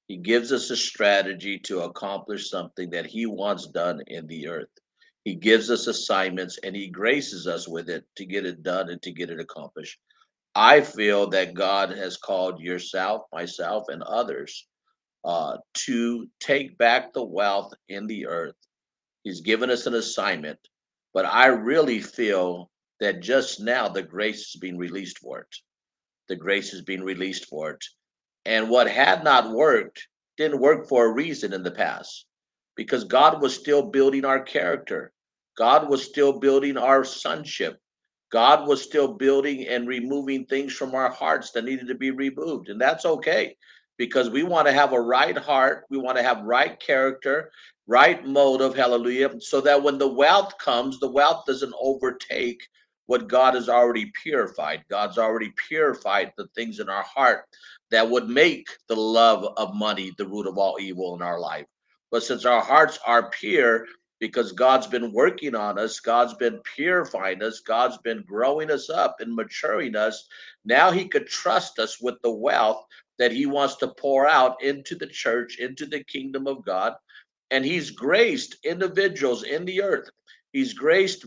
He 0.09 0.17
gives 0.17 0.53
us 0.53 0.71
a 0.71 0.77
strategy 0.77 1.59
to 1.61 1.81
accomplish 1.81 2.51
something 2.51 2.91
that 2.91 3.07
He 3.07 3.27
wants 3.27 3.67
done 3.67 4.03
in 4.07 4.27
the 4.27 4.49
earth. 4.49 4.69
He 5.25 5.35
gives 5.35 5.71
us 5.71 5.87
assignments 5.87 6.59
and 6.63 6.75
He 6.77 6.89
graces 6.89 7.47
us 7.47 7.69
with 7.69 7.89
it 7.89 8.05
to 8.17 8.27
get 8.27 8.47
it 8.47 8.63
done 8.63 8.91
and 8.91 9.01
to 9.03 9.13
get 9.13 9.31
it 9.31 9.41
accomplished. 9.41 9.99
I 10.55 10.81
feel 10.83 11.29
that 11.31 11.55
God 11.55 11.91
has 11.91 12.17
called 12.17 12.61
yourself, 12.61 13.23
myself, 13.33 13.85
and 13.89 14.03
others 14.03 14.67
uh, 15.25 15.57
to 15.73 16.29
take 16.39 16.77
back 16.77 17.13
the 17.13 17.25
wealth 17.25 17.73
in 17.89 18.07
the 18.07 18.27
earth. 18.27 18.57
He's 19.23 19.41
given 19.41 19.71
us 19.71 19.87
an 19.87 19.95
assignment, 19.95 20.59
but 21.15 21.25
I 21.25 21.47
really 21.47 22.01
feel 22.01 22.71
that 23.01 23.23
just 23.23 23.61
now 23.61 23.89
the 23.89 24.03
grace 24.03 24.55
is 24.55 24.61
being 24.61 24.77
released 24.77 25.19
for 25.19 25.41
it. 25.41 25.57
The 26.29 26.37
grace 26.37 26.73
is 26.75 26.83
being 26.83 27.03
released 27.03 27.47
for 27.47 27.71
it. 27.73 27.85
And 28.45 28.69
what 28.69 28.91
had 28.91 29.25
not 29.25 29.51
worked 29.51 30.07
didn't 30.37 30.61
work 30.61 30.89
for 30.89 31.07
a 31.07 31.13
reason 31.13 31.53
in 31.55 31.63
the 31.63 31.71
past 31.71 32.27
because 32.77 33.05
God 33.05 33.41
was 33.41 33.55
still 33.55 33.83
building 33.83 34.25
our 34.25 34.41
character. 34.41 35.13
God 35.57 35.89
was 35.89 36.05
still 36.05 36.39
building 36.39 36.77
our 36.77 37.05
sonship. 37.05 37.79
God 38.31 38.67
was 38.67 38.83
still 38.83 39.15
building 39.15 39.69
and 39.69 39.87
removing 39.87 40.45
things 40.45 40.73
from 40.73 40.95
our 40.95 41.11
hearts 41.11 41.53
that 41.53 41.65
needed 41.65 41.89
to 41.89 41.95
be 41.95 42.11
removed. 42.11 42.69
And 42.69 42.81
that's 42.81 43.07
okay 43.07 43.57
because 43.97 44.31
we 44.31 44.43
want 44.43 44.67
to 44.67 44.73
have 44.73 44.93
a 44.93 45.01
right 45.01 45.37
heart. 45.37 45.85
We 45.91 45.99
want 45.99 46.17
to 46.17 46.23
have 46.23 46.43
right 46.43 46.79
character, 46.81 47.51
right 47.87 48.25
motive. 48.27 48.75
Hallelujah. 48.75 49.41
So 49.41 49.61
that 49.63 49.83
when 49.83 49.99
the 49.99 50.13
wealth 50.13 50.59
comes, 50.59 50.99
the 50.99 51.11
wealth 51.11 51.45
doesn't 51.47 51.75
overtake 51.81 52.67
what 53.07 53.29
God 53.29 53.55
has 53.55 53.69
already 53.69 54.11
purified. 54.23 54.85
God's 54.91 55.19
already 55.19 55.53
purified 55.69 56.33
the 56.37 56.47
things 56.55 56.81
in 56.81 56.89
our 56.89 57.03
heart 57.03 57.45
that 57.91 58.09
would 58.09 58.29
make 58.29 58.69
the 58.89 58.97
love 58.97 59.45
of 59.57 59.75
money 59.75 60.13
the 60.17 60.27
root 60.27 60.47
of 60.47 60.59
all 60.59 60.79
evil 60.81 61.15
in 61.15 61.23
our 61.23 61.39
life. 61.39 61.67
But 62.11 62.23
since 62.23 62.45
our 62.45 62.63
hearts 62.63 62.99
are 63.07 63.31
pure, 63.31 63.87
because 64.21 64.53
God's 64.53 64.87
been 64.87 65.13
working 65.13 65.55
on 65.55 65.79
us, 65.79 66.01
God's 66.01 66.35
been 66.35 66.61
purifying 66.77 67.43
us, 67.43 67.61
God's 67.61 67.99
been 67.99 68.25
growing 68.27 68.71
us 68.71 68.89
up 68.89 69.17
and 69.21 69.35
maturing 69.35 69.97
us, 69.97 70.27
now 70.65 70.91
He 70.91 71.09
could 71.09 71.27
trust 71.27 71.79
us 71.79 72.01
with 72.01 72.15
the 72.23 72.31
wealth 72.31 72.87
that 73.19 73.33
He 73.33 73.47
wants 73.47 73.77
to 73.77 73.89
pour 73.99 74.27
out 74.27 74.63
into 74.63 74.95
the 74.95 75.07
church, 75.07 75.59
into 75.59 75.87
the 75.87 76.03
kingdom 76.05 76.47
of 76.47 76.65
God. 76.65 76.95
And 77.51 77.65
He's 77.65 77.91
graced 77.91 78.57
individuals 78.65 79.43
in 79.45 79.65
the 79.65 79.83
earth. 79.83 80.11
He's 80.53 80.73
graced 80.73 81.27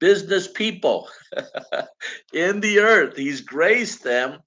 business 0.00 0.48
people 0.48 1.08
in 2.32 2.60
the 2.60 2.78
earth. 2.78 3.16
He's 3.16 3.40
graced 3.40 4.02
them 4.02 4.40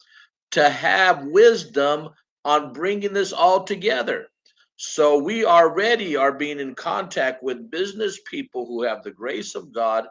to 0.51 0.69
have 0.69 1.25
wisdom 1.25 2.09
on 2.45 2.73
bringing 2.73 3.13
this 3.13 3.33
all 3.33 3.63
together. 3.63 4.27
So 4.77 5.17
we 5.17 5.45
already 5.45 6.15
are 6.15 6.31
being 6.31 6.59
in 6.59 6.75
contact 6.75 7.41
with 7.41 7.71
business 7.71 8.19
people 8.29 8.65
who 8.65 8.83
have 8.83 9.03
the 9.03 9.11
grace 9.11 9.55
of 9.55 9.73
God, 9.73 10.05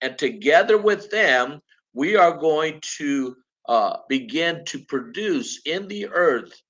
and 0.00 0.18
together 0.18 0.78
with 0.78 1.10
them, 1.10 1.60
we 1.92 2.16
are 2.16 2.36
going 2.36 2.80
to 2.98 3.36
uh, 3.68 3.98
begin 4.08 4.64
to 4.64 4.78
produce 4.78 5.60
in 5.66 5.86
the 5.88 6.08
earth 6.08 6.60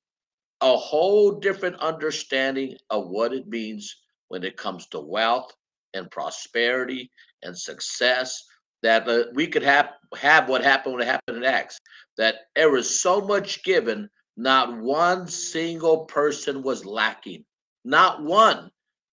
a 0.61 0.77
whole 0.77 1.33
different 1.33 1.77
understanding 1.77 2.77
of 2.91 3.09
what 3.09 3.33
it 3.33 3.47
means 3.47 3.97
when 4.29 4.43
it 4.43 4.57
comes 4.57 4.87
to 4.89 5.01
wealth 5.01 5.55
and 5.95 6.11
prosperity 6.11 7.11
and 7.43 7.57
success 7.57 8.45
that 8.83 9.09
uh, 9.09 9.25
we 9.35 9.47
could 9.47 9.63
have 9.63 9.91
have 10.17 10.49
what 10.49 10.63
happened 10.63 10.95
when 10.95 11.03
it 11.03 11.11
happened 11.11 11.39
in 11.39 11.45
Acts. 11.45 11.79
That 12.17 12.37
there 12.55 12.71
was 12.71 13.01
so 13.01 13.21
much 13.21 13.63
given, 13.63 14.09
not 14.37 14.77
one 14.77 15.29
single 15.29 16.05
person 16.07 16.63
was 16.63 16.85
lacking. 16.85 17.45
Not 17.85 18.23
one. 18.23 18.71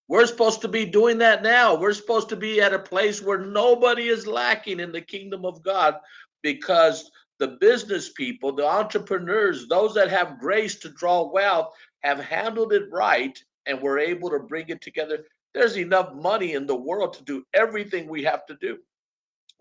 We're 0.08 0.26
supposed 0.28 0.62
to 0.62 0.68
be 0.68 0.86
doing 0.86 1.18
that 1.20 1.42
now. 1.42 1.76
We're 1.76 1.94
supposed 1.94 2.30
to 2.30 2.36
be 2.36 2.62
at 2.62 2.74
a 2.74 2.80
place 2.80 3.22
where 3.22 3.40
nobody 3.40 4.08
is 4.08 4.28
lacking 4.28 4.80
in 4.80 4.92
the 4.92 5.02
kingdom 5.02 5.46
of 5.46 5.64
God 5.64 5.96
because 6.44 7.10
the 7.40 7.58
business 7.60 8.12
people, 8.14 8.52
the 8.52 8.66
entrepreneurs, 8.66 9.68
those 9.68 9.94
that 9.94 10.10
have 10.10 10.40
grace 10.40 10.76
to 10.76 10.90
draw 10.90 11.32
wealth, 11.32 11.74
have 12.04 12.20
handled 12.20 12.74
it 12.74 12.84
right 12.92 13.38
and 13.66 13.82
we're 13.82 14.00
able 14.00 14.30
to 14.30 14.40
bring 14.40 14.70
it 14.70 14.82
together 14.82 15.26
there's 15.56 15.78
enough 15.78 16.14
money 16.14 16.54
in 16.54 16.68
the 16.68 16.76
world 16.76 17.14
to 17.14 17.24
do 17.24 17.46
everything 17.54 18.10
we 18.10 18.24
have 18.24 18.46
to 18.48 18.58
do. 18.60 18.78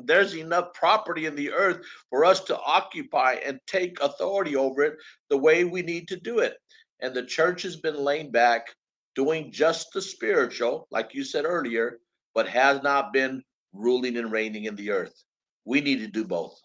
There's 0.00 0.34
enough 0.34 0.74
property 0.74 1.26
in 1.26 1.36
the 1.36 1.52
earth 1.52 1.86
for 2.10 2.24
us 2.24 2.40
to 2.46 2.58
occupy 2.58 3.34
and 3.34 3.60
take 3.68 4.00
authority 4.00 4.56
over 4.56 4.82
it 4.82 4.96
the 5.30 5.38
way 5.38 5.62
we 5.62 5.82
need 5.82 6.08
to 6.08 6.16
do 6.16 6.40
it. 6.40 6.56
And 6.98 7.14
the 7.14 7.22
church 7.22 7.62
has 7.62 7.76
been 7.76 7.96
laying 7.96 8.32
back, 8.32 8.74
doing 9.14 9.52
just 9.52 9.92
the 9.92 10.02
spiritual, 10.02 10.88
like 10.90 11.14
you 11.14 11.22
said 11.22 11.44
earlier, 11.44 12.00
but 12.34 12.48
has 12.48 12.82
not 12.82 13.12
been 13.12 13.44
ruling 13.72 14.16
and 14.16 14.32
reigning 14.32 14.64
in 14.64 14.74
the 14.74 14.90
earth. 14.90 15.22
We 15.64 15.80
need 15.80 16.00
to 16.00 16.08
do 16.08 16.24
both. 16.24 16.60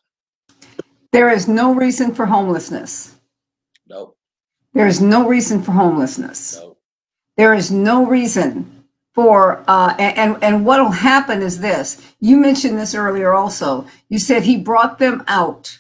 There 1.12 1.30
is 1.30 1.48
no 1.48 1.74
reason 1.74 2.14
for 2.14 2.26
homelessness. 2.28 3.16
No. 3.88 4.16
There 4.74 4.88
is 4.88 5.02
no 5.02 5.28
reason 5.28 5.64
for 5.64 5.72
homelessness. 5.72 6.58
No. 6.58 6.78
There 7.38 7.54
is 7.54 7.72
no 7.72 8.06
reason 8.06 8.86
for 9.14 9.64
uh, 9.68 9.96
and 9.98 10.42
and 10.44 10.66
what 10.66 10.82
will 10.82 10.92
happen 10.92 11.42
is 11.42 11.60
this. 11.60 12.02
You 12.20 12.38
mentioned 12.38 12.78
this 12.78 12.94
earlier 12.94 13.34
also. 13.34 13.88
You 14.10 14.20
said 14.20 14.44
he 14.44 14.58
brought 14.58 15.00
them 15.00 15.24
out 15.28 15.80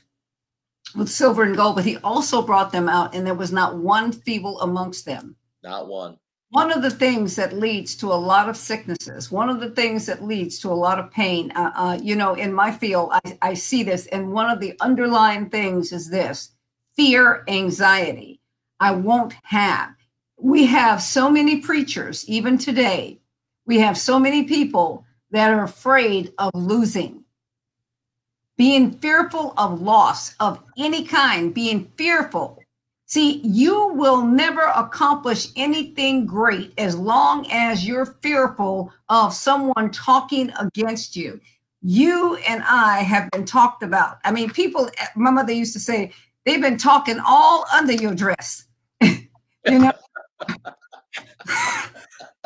with 0.95 1.09
silver 1.09 1.43
and 1.43 1.55
gold, 1.55 1.75
but 1.75 1.85
he 1.85 1.97
also 1.97 2.41
brought 2.41 2.71
them 2.71 2.89
out, 2.89 3.13
and 3.13 3.25
there 3.25 3.35
was 3.35 3.51
not 3.51 3.77
one 3.77 4.11
feeble 4.11 4.59
amongst 4.61 5.05
them. 5.05 5.35
Not 5.63 5.87
one. 5.87 6.17
One 6.51 6.71
of 6.71 6.81
the 6.81 6.89
things 6.89 7.35
that 7.35 7.53
leads 7.53 7.95
to 7.97 8.07
a 8.07 8.15
lot 8.15 8.49
of 8.49 8.57
sicknesses, 8.57 9.31
one 9.31 9.49
of 9.49 9.59
the 9.59 9.69
things 9.69 10.07
that 10.07 10.23
leads 10.23 10.57
to 10.59 10.69
a 10.69 10.73
lot 10.73 10.97
of 10.97 11.11
pain, 11.11 11.51
uh, 11.51 11.71
uh, 11.75 11.99
you 12.01 12.15
know, 12.15 12.33
in 12.33 12.51
my 12.51 12.71
field, 12.71 13.11
I, 13.13 13.37
I 13.41 13.53
see 13.53 13.83
this, 13.83 14.07
and 14.07 14.33
one 14.33 14.49
of 14.49 14.59
the 14.59 14.75
underlying 14.81 15.49
things 15.49 15.91
is 15.91 16.09
this 16.09 16.51
fear, 16.95 17.43
anxiety. 17.47 18.41
I 18.79 18.91
won't 18.91 19.33
have 19.43 19.93
we 20.39 20.65
have 20.67 21.01
so 21.01 21.29
many 21.29 21.57
preachers, 21.57 22.27
even 22.27 22.57
today, 22.57 23.19
we 23.65 23.79
have 23.79 23.97
so 23.97 24.19
many 24.19 24.43
people 24.43 25.05
that 25.31 25.51
are 25.51 25.63
afraid 25.63 26.33
of 26.37 26.51
losing, 26.53 27.23
being 28.57 28.91
fearful 28.91 29.53
of 29.57 29.81
loss 29.81 30.35
of 30.39 30.63
any 30.77 31.03
kind, 31.03 31.53
being 31.53 31.91
fearful. 31.97 32.58
See, 33.09 33.41
you 33.43 33.91
will 33.95 34.21
never 34.21 34.61
accomplish 34.61 35.47
anything 35.55 36.27
great 36.27 36.73
as 36.77 36.95
long 36.95 37.47
as 37.49 37.83
you're 37.83 38.05
fearful 38.21 38.93
of 39.09 39.33
someone 39.33 39.89
talking 39.89 40.51
against 40.59 41.15
you. 41.15 41.41
You 41.81 42.35
and 42.47 42.61
I 42.67 42.99
have 42.99 43.31
been 43.31 43.45
talked 43.45 43.81
about. 43.81 44.19
I 44.25 44.31
mean, 44.31 44.51
people, 44.51 44.91
my 45.15 45.31
mother 45.31 45.51
used 45.51 45.73
to 45.73 45.79
say, 45.79 46.11
they've 46.45 46.61
been 46.61 46.77
talking 46.77 47.19
all 47.25 47.65
under 47.73 47.93
your 47.93 48.13
dress. 48.13 48.65
you 49.01 49.19
know? 49.65 49.91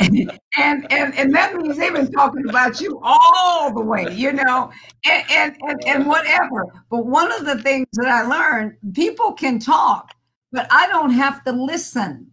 and, 0.00 0.92
and 0.92 1.14
and 1.14 1.34
that 1.34 1.54
means 1.54 1.76
they've 1.76 1.92
been 1.92 2.10
talking 2.12 2.48
about 2.48 2.80
you 2.80 3.00
all 3.02 3.72
the 3.74 3.82
way, 3.82 4.12
you 4.12 4.32
know, 4.32 4.70
and, 5.04 5.24
and 5.30 5.56
and 5.62 5.80
and 5.86 6.06
whatever. 6.06 6.66
But 6.90 7.06
one 7.06 7.32
of 7.32 7.44
the 7.44 7.62
things 7.62 7.86
that 7.94 8.06
I 8.06 8.22
learned, 8.22 8.76
people 8.94 9.32
can 9.32 9.58
talk, 9.58 10.14
but 10.52 10.66
I 10.70 10.88
don't 10.88 11.10
have 11.10 11.44
to 11.44 11.52
listen 11.52 12.30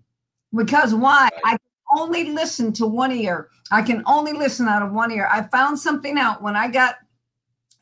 because 0.56 0.94
why? 0.94 1.30
I 1.44 1.52
can 1.52 2.00
only 2.00 2.26
listen 2.32 2.72
to 2.74 2.88
one 2.88 3.12
ear. 3.12 3.50
I 3.72 3.82
can 3.82 4.04
only 4.06 4.34
listen 4.34 4.68
out 4.68 4.82
of 4.82 4.92
one 4.92 5.12
ear. 5.12 5.28
I 5.32 5.44
found 5.44 5.80
something 5.80 6.18
out 6.18 6.42
when 6.42 6.56
I 6.56 6.68
got 6.68 6.96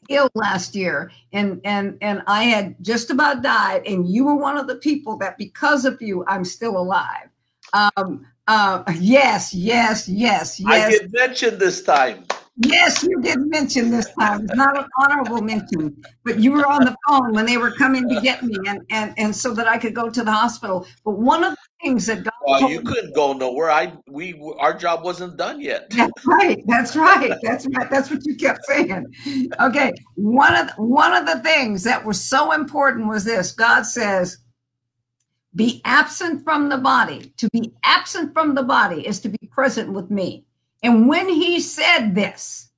ill 0.09 0.29
last 0.35 0.75
year 0.75 1.11
and 1.31 1.61
and 1.63 1.97
and 2.01 2.21
I 2.27 2.43
had 2.43 2.75
just 2.81 3.11
about 3.11 3.43
died 3.43 3.83
and 3.85 4.07
you 4.07 4.25
were 4.25 4.35
one 4.35 4.57
of 4.57 4.67
the 4.67 4.75
people 4.75 5.17
that 5.17 5.37
because 5.37 5.85
of 5.85 6.01
you 6.01 6.25
I'm 6.27 6.43
still 6.43 6.77
alive. 6.77 7.29
Um 7.73 8.25
uh 8.47 8.83
yes, 8.99 9.53
yes, 9.53 10.09
yes, 10.09 10.59
yes. 10.59 10.87
I 10.87 10.89
get 10.89 11.11
mentioned 11.13 11.59
this 11.59 11.83
time. 11.83 12.25
Yes, 12.57 13.01
you 13.01 13.21
did 13.21 13.39
mention 13.47 13.89
this 13.89 14.13
time. 14.19 14.43
It's 14.43 14.55
not 14.55 14.77
an 14.77 14.85
honorable 14.99 15.41
mention, 15.41 16.03
but 16.25 16.39
you 16.39 16.51
were 16.51 16.67
on 16.67 16.83
the 16.83 16.95
phone 17.07 17.33
when 17.33 17.45
they 17.45 17.57
were 17.57 17.71
coming 17.71 18.07
to 18.09 18.19
get 18.21 18.43
me, 18.43 18.55
and 18.67 18.81
and 18.89 19.13
and 19.17 19.35
so 19.35 19.53
that 19.53 19.67
I 19.67 19.77
could 19.77 19.95
go 19.95 20.09
to 20.09 20.23
the 20.23 20.31
hospital. 20.31 20.85
But 21.05 21.13
one 21.13 21.43
of 21.43 21.51
the 21.51 21.57
things 21.81 22.05
that 22.07 22.23
God 22.23 22.33
well, 22.45 22.69
you 22.69 22.81
couldn't 22.81 23.15
go 23.15 23.33
nowhere. 23.33 23.71
I 23.71 23.93
we 24.07 24.39
our 24.59 24.73
job 24.73 25.03
wasn't 25.03 25.37
done 25.37 25.61
yet. 25.61 25.89
That's 25.91 26.25
right. 26.25 26.61
That's 26.67 26.95
right. 26.95 27.33
That's 27.41 27.65
right. 27.73 27.89
That's 27.89 28.11
what 28.11 28.25
you 28.25 28.35
kept 28.35 28.65
saying. 28.65 29.05
Okay. 29.59 29.93
One 30.15 30.55
of 30.55 30.69
one 30.77 31.13
of 31.13 31.25
the 31.25 31.39
things 31.39 31.83
that 31.83 32.05
was 32.05 32.21
so 32.21 32.51
important 32.51 33.07
was 33.07 33.23
this. 33.23 33.53
God 33.53 33.83
says, 33.83 34.37
"Be 35.55 35.81
absent 35.85 36.43
from 36.43 36.69
the 36.69 36.77
body. 36.77 37.33
To 37.37 37.49
be 37.51 37.73
absent 37.83 38.33
from 38.33 38.55
the 38.55 38.63
body 38.63 39.05
is 39.05 39.19
to 39.21 39.29
be 39.29 39.49
present 39.51 39.91
with 39.91 40.09
me." 40.09 40.45
And 40.83 41.07
when 41.07 41.29
he 41.29 41.59
said 41.59 42.15
this, 42.15 42.69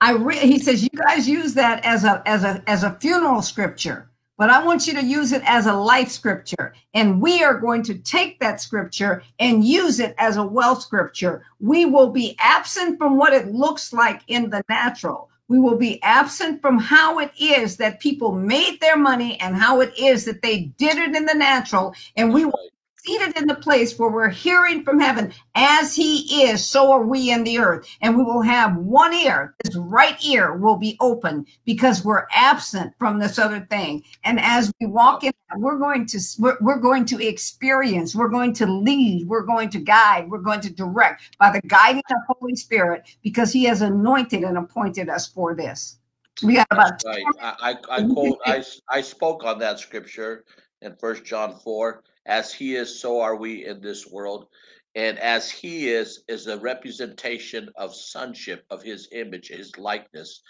I 0.00 0.12
re- 0.12 0.36
he 0.38 0.58
says 0.58 0.82
you 0.82 0.88
guys 0.96 1.28
use 1.28 1.54
that 1.54 1.84
as 1.84 2.04
a 2.04 2.22
as 2.26 2.42
a 2.42 2.62
as 2.66 2.82
a 2.82 2.98
funeral 3.00 3.42
scripture, 3.42 4.10
but 4.36 4.50
I 4.50 4.64
want 4.64 4.86
you 4.86 4.94
to 4.94 5.04
use 5.04 5.30
it 5.32 5.42
as 5.44 5.66
a 5.66 5.74
life 5.74 6.08
scripture. 6.08 6.74
And 6.94 7.20
we 7.20 7.44
are 7.44 7.58
going 7.58 7.82
to 7.84 7.94
take 7.94 8.40
that 8.40 8.60
scripture 8.60 9.22
and 9.38 9.64
use 9.64 10.00
it 10.00 10.14
as 10.18 10.36
a 10.36 10.46
wealth 10.46 10.82
scripture. 10.82 11.44
We 11.60 11.84
will 11.84 12.10
be 12.10 12.34
absent 12.40 12.98
from 12.98 13.16
what 13.16 13.32
it 13.32 13.52
looks 13.52 13.92
like 13.92 14.22
in 14.26 14.50
the 14.50 14.64
natural. 14.68 15.30
We 15.52 15.58
will 15.58 15.76
be 15.76 16.02
absent 16.02 16.62
from 16.62 16.78
how 16.78 17.18
it 17.18 17.30
is 17.38 17.76
that 17.76 18.00
people 18.00 18.32
made 18.32 18.80
their 18.80 18.96
money 18.96 19.38
and 19.38 19.54
how 19.54 19.82
it 19.82 19.92
is 19.98 20.24
that 20.24 20.40
they 20.40 20.60
did 20.78 20.96
it 20.96 21.14
in 21.14 21.26
the 21.26 21.34
natural. 21.34 21.94
And 22.16 22.32
we 22.32 22.46
will 22.46 22.70
seated 23.04 23.36
in 23.36 23.46
the 23.46 23.54
place 23.54 23.98
where 23.98 24.10
we're 24.10 24.28
hearing 24.28 24.84
from 24.84 25.00
heaven 25.00 25.32
as 25.54 25.94
he 25.94 26.44
is 26.44 26.64
so 26.64 26.92
are 26.92 27.04
we 27.04 27.30
in 27.30 27.42
the 27.44 27.58
earth. 27.58 27.88
And 28.00 28.16
we 28.16 28.22
will 28.22 28.42
have 28.42 28.76
one 28.76 29.12
ear 29.12 29.54
this 29.64 29.76
right 29.76 30.16
ear 30.24 30.56
will 30.56 30.76
be 30.76 30.96
open 31.00 31.46
because 31.64 32.04
we're 32.04 32.26
absent 32.30 32.92
from 32.98 33.18
this 33.18 33.38
other 33.38 33.66
thing. 33.70 34.04
And 34.24 34.38
as 34.40 34.72
we 34.80 34.86
walk 34.86 35.24
in 35.24 35.32
we're 35.56 35.78
going 35.78 36.06
to 36.06 36.18
we're, 36.38 36.78
going 36.78 37.04
to 37.04 37.26
experience 37.26 38.14
we're 38.14 38.28
going 38.28 38.54
to 38.54 38.64
lead 38.64 39.28
we're 39.28 39.42
going 39.42 39.68
to 39.68 39.78
guide 39.78 40.30
we're 40.30 40.38
going 40.38 40.62
to 40.62 40.72
direct 40.72 41.36
by 41.38 41.50
the 41.50 41.60
guiding 41.68 42.02
of 42.10 42.36
holy 42.38 42.56
spirit 42.56 43.02
because 43.22 43.52
he 43.52 43.64
has 43.64 43.82
anointed 43.82 44.44
and 44.44 44.56
appointed 44.56 45.10
us 45.10 45.26
for 45.26 45.54
this. 45.54 45.98
We 46.42 46.54
got 46.54 46.66
about 46.70 47.02
right. 47.04 47.22
I, 47.38 47.54
I, 47.60 47.98
I 47.98 48.02
quote 48.04 48.38
I, 48.46 48.64
I 48.88 49.00
spoke 49.02 49.44
on 49.44 49.58
that 49.58 49.78
scripture 49.78 50.44
in 50.80 50.96
first 50.96 51.24
john 51.24 51.54
4 51.54 52.02
as 52.26 52.52
he 52.52 52.76
is, 52.76 53.00
so 53.00 53.20
are 53.20 53.36
we 53.36 53.66
in 53.66 53.80
this 53.80 54.06
world. 54.06 54.46
And 54.94 55.18
as 55.18 55.50
he 55.50 55.88
is, 55.88 56.22
is 56.28 56.46
a 56.46 56.58
representation 56.58 57.70
of 57.76 57.94
sonship, 57.94 58.64
of 58.70 58.82
his 58.82 59.08
image, 59.12 59.48
his 59.48 59.76
likeness. 59.78 60.42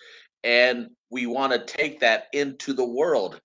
And 0.42 0.88
we 1.10 1.26
want 1.26 1.52
to 1.52 1.64
take 1.64 2.00
that 2.00 2.24
into 2.32 2.72
the 2.72 2.84
world. 2.84 3.40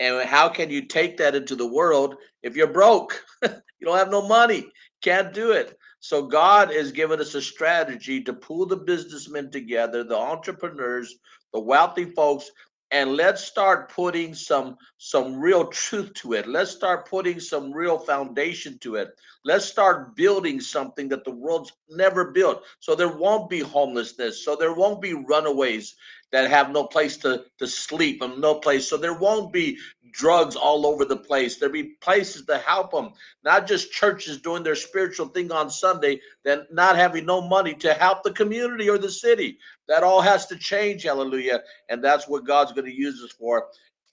And 0.00 0.26
how 0.26 0.48
can 0.48 0.70
you 0.70 0.86
take 0.86 1.18
that 1.18 1.34
into 1.34 1.54
the 1.54 1.66
world 1.66 2.16
if 2.42 2.56
you're 2.56 2.66
broke? 2.66 3.22
you 3.42 3.50
don't 3.84 3.98
have 3.98 4.10
no 4.10 4.26
money, 4.26 4.66
can't 5.02 5.34
do 5.34 5.52
it. 5.52 5.76
So 6.00 6.26
God 6.26 6.70
has 6.72 6.90
given 6.90 7.20
us 7.20 7.34
a 7.34 7.42
strategy 7.42 8.22
to 8.24 8.32
pull 8.32 8.66
the 8.66 8.76
businessmen 8.76 9.50
together, 9.50 10.02
the 10.02 10.16
entrepreneurs, 10.16 11.14
the 11.52 11.60
wealthy 11.60 12.06
folks 12.06 12.50
and 12.92 13.16
let's 13.16 13.42
start 13.42 13.90
putting 13.90 14.34
some 14.34 14.76
some 14.98 15.40
real 15.40 15.66
truth 15.66 16.12
to 16.14 16.34
it. 16.34 16.46
Let's 16.46 16.70
start 16.70 17.08
putting 17.08 17.40
some 17.40 17.72
real 17.72 17.98
foundation 17.98 18.78
to 18.80 18.96
it. 18.96 19.18
Let's 19.44 19.64
start 19.64 20.14
building 20.14 20.60
something 20.60 21.08
that 21.08 21.24
the 21.24 21.32
world's 21.32 21.72
never 21.88 22.30
built. 22.30 22.62
So 22.80 22.94
there 22.94 23.16
won't 23.16 23.50
be 23.50 23.60
homelessness. 23.60 24.44
So 24.44 24.54
there 24.54 24.74
won't 24.74 25.00
be 25.00 25.14
runaways 25.14 25.96
that 26.30 26.48
have 26.50 26.70
no 26.70 26.84
place 26.84 27.16
to, 27.18 27.44
to 27.58 27.66
sleep 27.66 28.22
and 28.22 28.40
no 28.40 28.54
place. 28.54 28.88
So 28.88 28.96
there 28.96 29.18
won't 29.18 29.52
be 29.52 29.78
drugs 30.12 30.54
all 30.54 30.86
over 30.86 31.04
the 31.04 31.16
place. 31.16 31.56
There'll 31.56 31.72
be 31.72 31.96
places 32.00 32.44
to 32.46 32.58
help 32.58 32.92
them 32.92 33.12
not 33.44 33.66
just 33.66 33.92
churches 33.92 34.40
doing 34.40 34.62
their 34.62 34.74
spiritual 34.74 35.26
thing 35.28 35.50
on 35.52 35.70
sunday 35.70 36.20
then 36.44 36.66
not 36.70 36.96
having 36.96 37.26
no 37.26 37.40
money 37.40 37.74
to 37.74 37.94
help 37.94 38.22
the 38.22 38.32
community 38.32 38.88
or 38.88 38.98
the 38.98 39.10
city 39.10 39.58
that 39.92 40.02
all 40.02 40.22
has 40.22 40.46
to 40.46 40.56
change, 40.56 41.02
hallelujah. 41.02 41.60
And 41.90 42.02
that's 42.02 42.26
what 42.26 42.46
God's 42.46 42.72
going 42.72 42.86
to 42.86 42.96
use 42.96 43.22
us 43.22 43.30
for. 43.30 43.66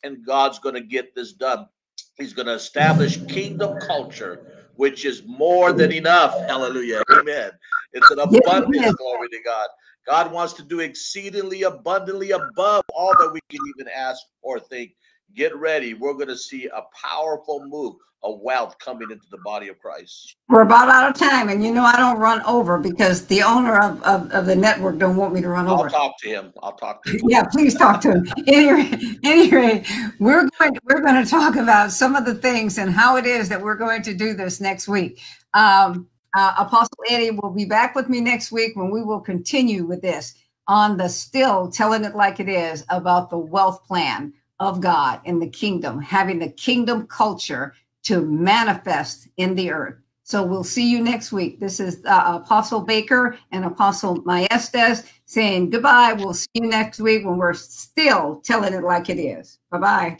And 0.04 0.26
God's 0.26 0.60
going 0.60 0.76
to 0.76 0.82
get 0.82 1.16
this 1.16 1.32
done. 1.32 1.70
He's 2.18 2.34
going 2.34 2.48
to 2.48 2.54
establish 2.54 3.26
kingdom 3.28 3.80
culture, 3.80 4.68
which 4.76 5.06
is 5.06 5.24
more 5.26 5.72
than 5.72 5.94
enough. 5.94 6.38
Hallelujah. 6.50 7.02
Amen. 7.14 7.52
It's 7.94 8.12
an 8.12 8.20
abundance, 8.20 8.94
glory 8.96 9.30
to 9.30 9.40
God. 9.46 9.70
God 10.06 10.34
wants 10.34 10.52
to 10.56 10.64
do 10.64 10.82
exceedingly 10.82 11.64
abundantly 11.64 12.32
above 12.32 12.84
all 12.94 13.14
that 13.18 13.32
we 13.32 13.40
can 13.50 13.62
even 13.78 13.88
ask 13.88 14.22
or 14.42 14.60
think. 14.60 14.92
Get 15.36 15.56
ready. 15.56 15.94
We're 15.94 16.14
going 16.14 16.28
to 16.28 16.38
see 16.38 16.68
a 16.68 16.84
powerful 16.94 17.66
move 17.66 17.96
of 18.24 18.40
wealth 18.42 18.78
coming 18.80 19.12
into 19.12 19.26
the 19.32 19.38
body 19.46 19.70
of 19.70 19.80
Christ. 19.80 20.36
We're 20.50 20.64
about 20.64 20.90
out 20.90 21.10
of 21.10 21.18
time, 21.18 21.50
and 21.50 21.64
you 21.64 21.72
know 21.74 21.84
I 21.84 21.96
don't 21.96 22.20
run 22.20 22.42
over 22.42 22.78
because 22.78 23.26
the 23.28 23.42
owner 23.42 23.80
of, 23.80 24.02
of, 24.04 24.32
of 24.32 24.46
the 24.46 24.56
network 24.56 24.98
don't 24.98 25.16
want 25.16 25.34
me 25.34 25.42
to 25.42 25.50
run 25.50 25.68
I'll 25.68 25.76
over. 25.76 25.86
I'll 25.86 25.90
talk 25.90 26.20
to 26.20 26.28
him. 26.30 26.54
I'll 26.62 26.76
talk 26.76 27.04
to 27.06 27.12
him. 27.12 27.22
yeah, 27.28 27.44
please 27.44 27.76
talk 27.76 28.02
to 28.02 28.12
him. 28.14 28.28
Anyway, 28.48 28.92
anyway, 29.24 29.84
we're 30.20 30.50
going 30.58 30.78
we're 30.84 31.02
going 31.02 31.24
to 31.24 31.30
talk 31.30 31.56
about 31.56 31.92
some 31.92 32.16
of 32.16 32.26
the 32.26 32.36
things 32.36 32.78
and 32.78 32.92
how 32.92 33.16
it 33.16 33.26
is 33.26 33.48
that 33.50 33.62
we're 33.62 33.76
going 33.76 34.02
to 34.02 34.14
do 34.14 34.34
this 34.34 34.60
next 34.60 34.88
week. 34.88 35.22
Um, 35.54 36.08
uh, 36.36 36.56
Apostle 36.58 36.98
Eddie 37.10 37.32
will 37.32 37.52
be 37.52 37.66
back 37.66 37.96
with 37.96 38.10
me 38.10 38.22
next 38.22 38.52
week 38.52 38.76
when 38.76 38.92
we 38.92 39.04
will 39.04 39.20
continue 39.20 39.86
with 39.86 40.02
this 40.02 40.34
on 40.68 40.98
the 40.98 41.08
still 41.08 41.70
telling 41.70 42.06
it 42.06 42.16
like 42.16 42.40
it 42.40 42.50
is 42.50 42.86
about 42.90 43.30
the 43.30 43.38
wealth 43.38 43.84
plan 43.86 44.34
of 44.60 44.82
God 44.82 45.22
in 45.26 45.40
the 45.40 45.50
kingdom, 45.50 46.02
having 46.02 46.40
the 46.40 46.50
kingdom 46.50 47.08
culture 47.08 47.74
to 48.04 48.22
manifest 48.22 49.28
in 49.38 49.56
the 49.56 49.72
earth. 49.72 49.96
So 50.24 50.44
we'll 50.44 50.64
see 50.64 50.90
you 50.90 51.02
next 51.02 51.32
week. 51.32 51.60
This 51.60 51.80
is 51.80 52.06
uh, 52.06 52.40
Apostle 52.44 52.82
Baker 52.82 53.38
and 53.52 53.66
Apostle 53.66 54.22
Maestas 54.24 55.10
saying 55.26 55.72
goodbye. 55.72 56.14
We'll 56.14 56.36
see 56.36 56.50
you 56.54 56.68
next 56.68 57.00
week 57.00 57.26
when 57.26 57.38
we're 57.38 57.54
still 57.54 58.42
telling 58.44 58.74
it 58.74 58.84
like 58.84 59.10
it 59.10 59.20
is. 59.20 59.58
Bye-bye. 59.72 60.20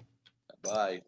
Bye. 0.64 1.02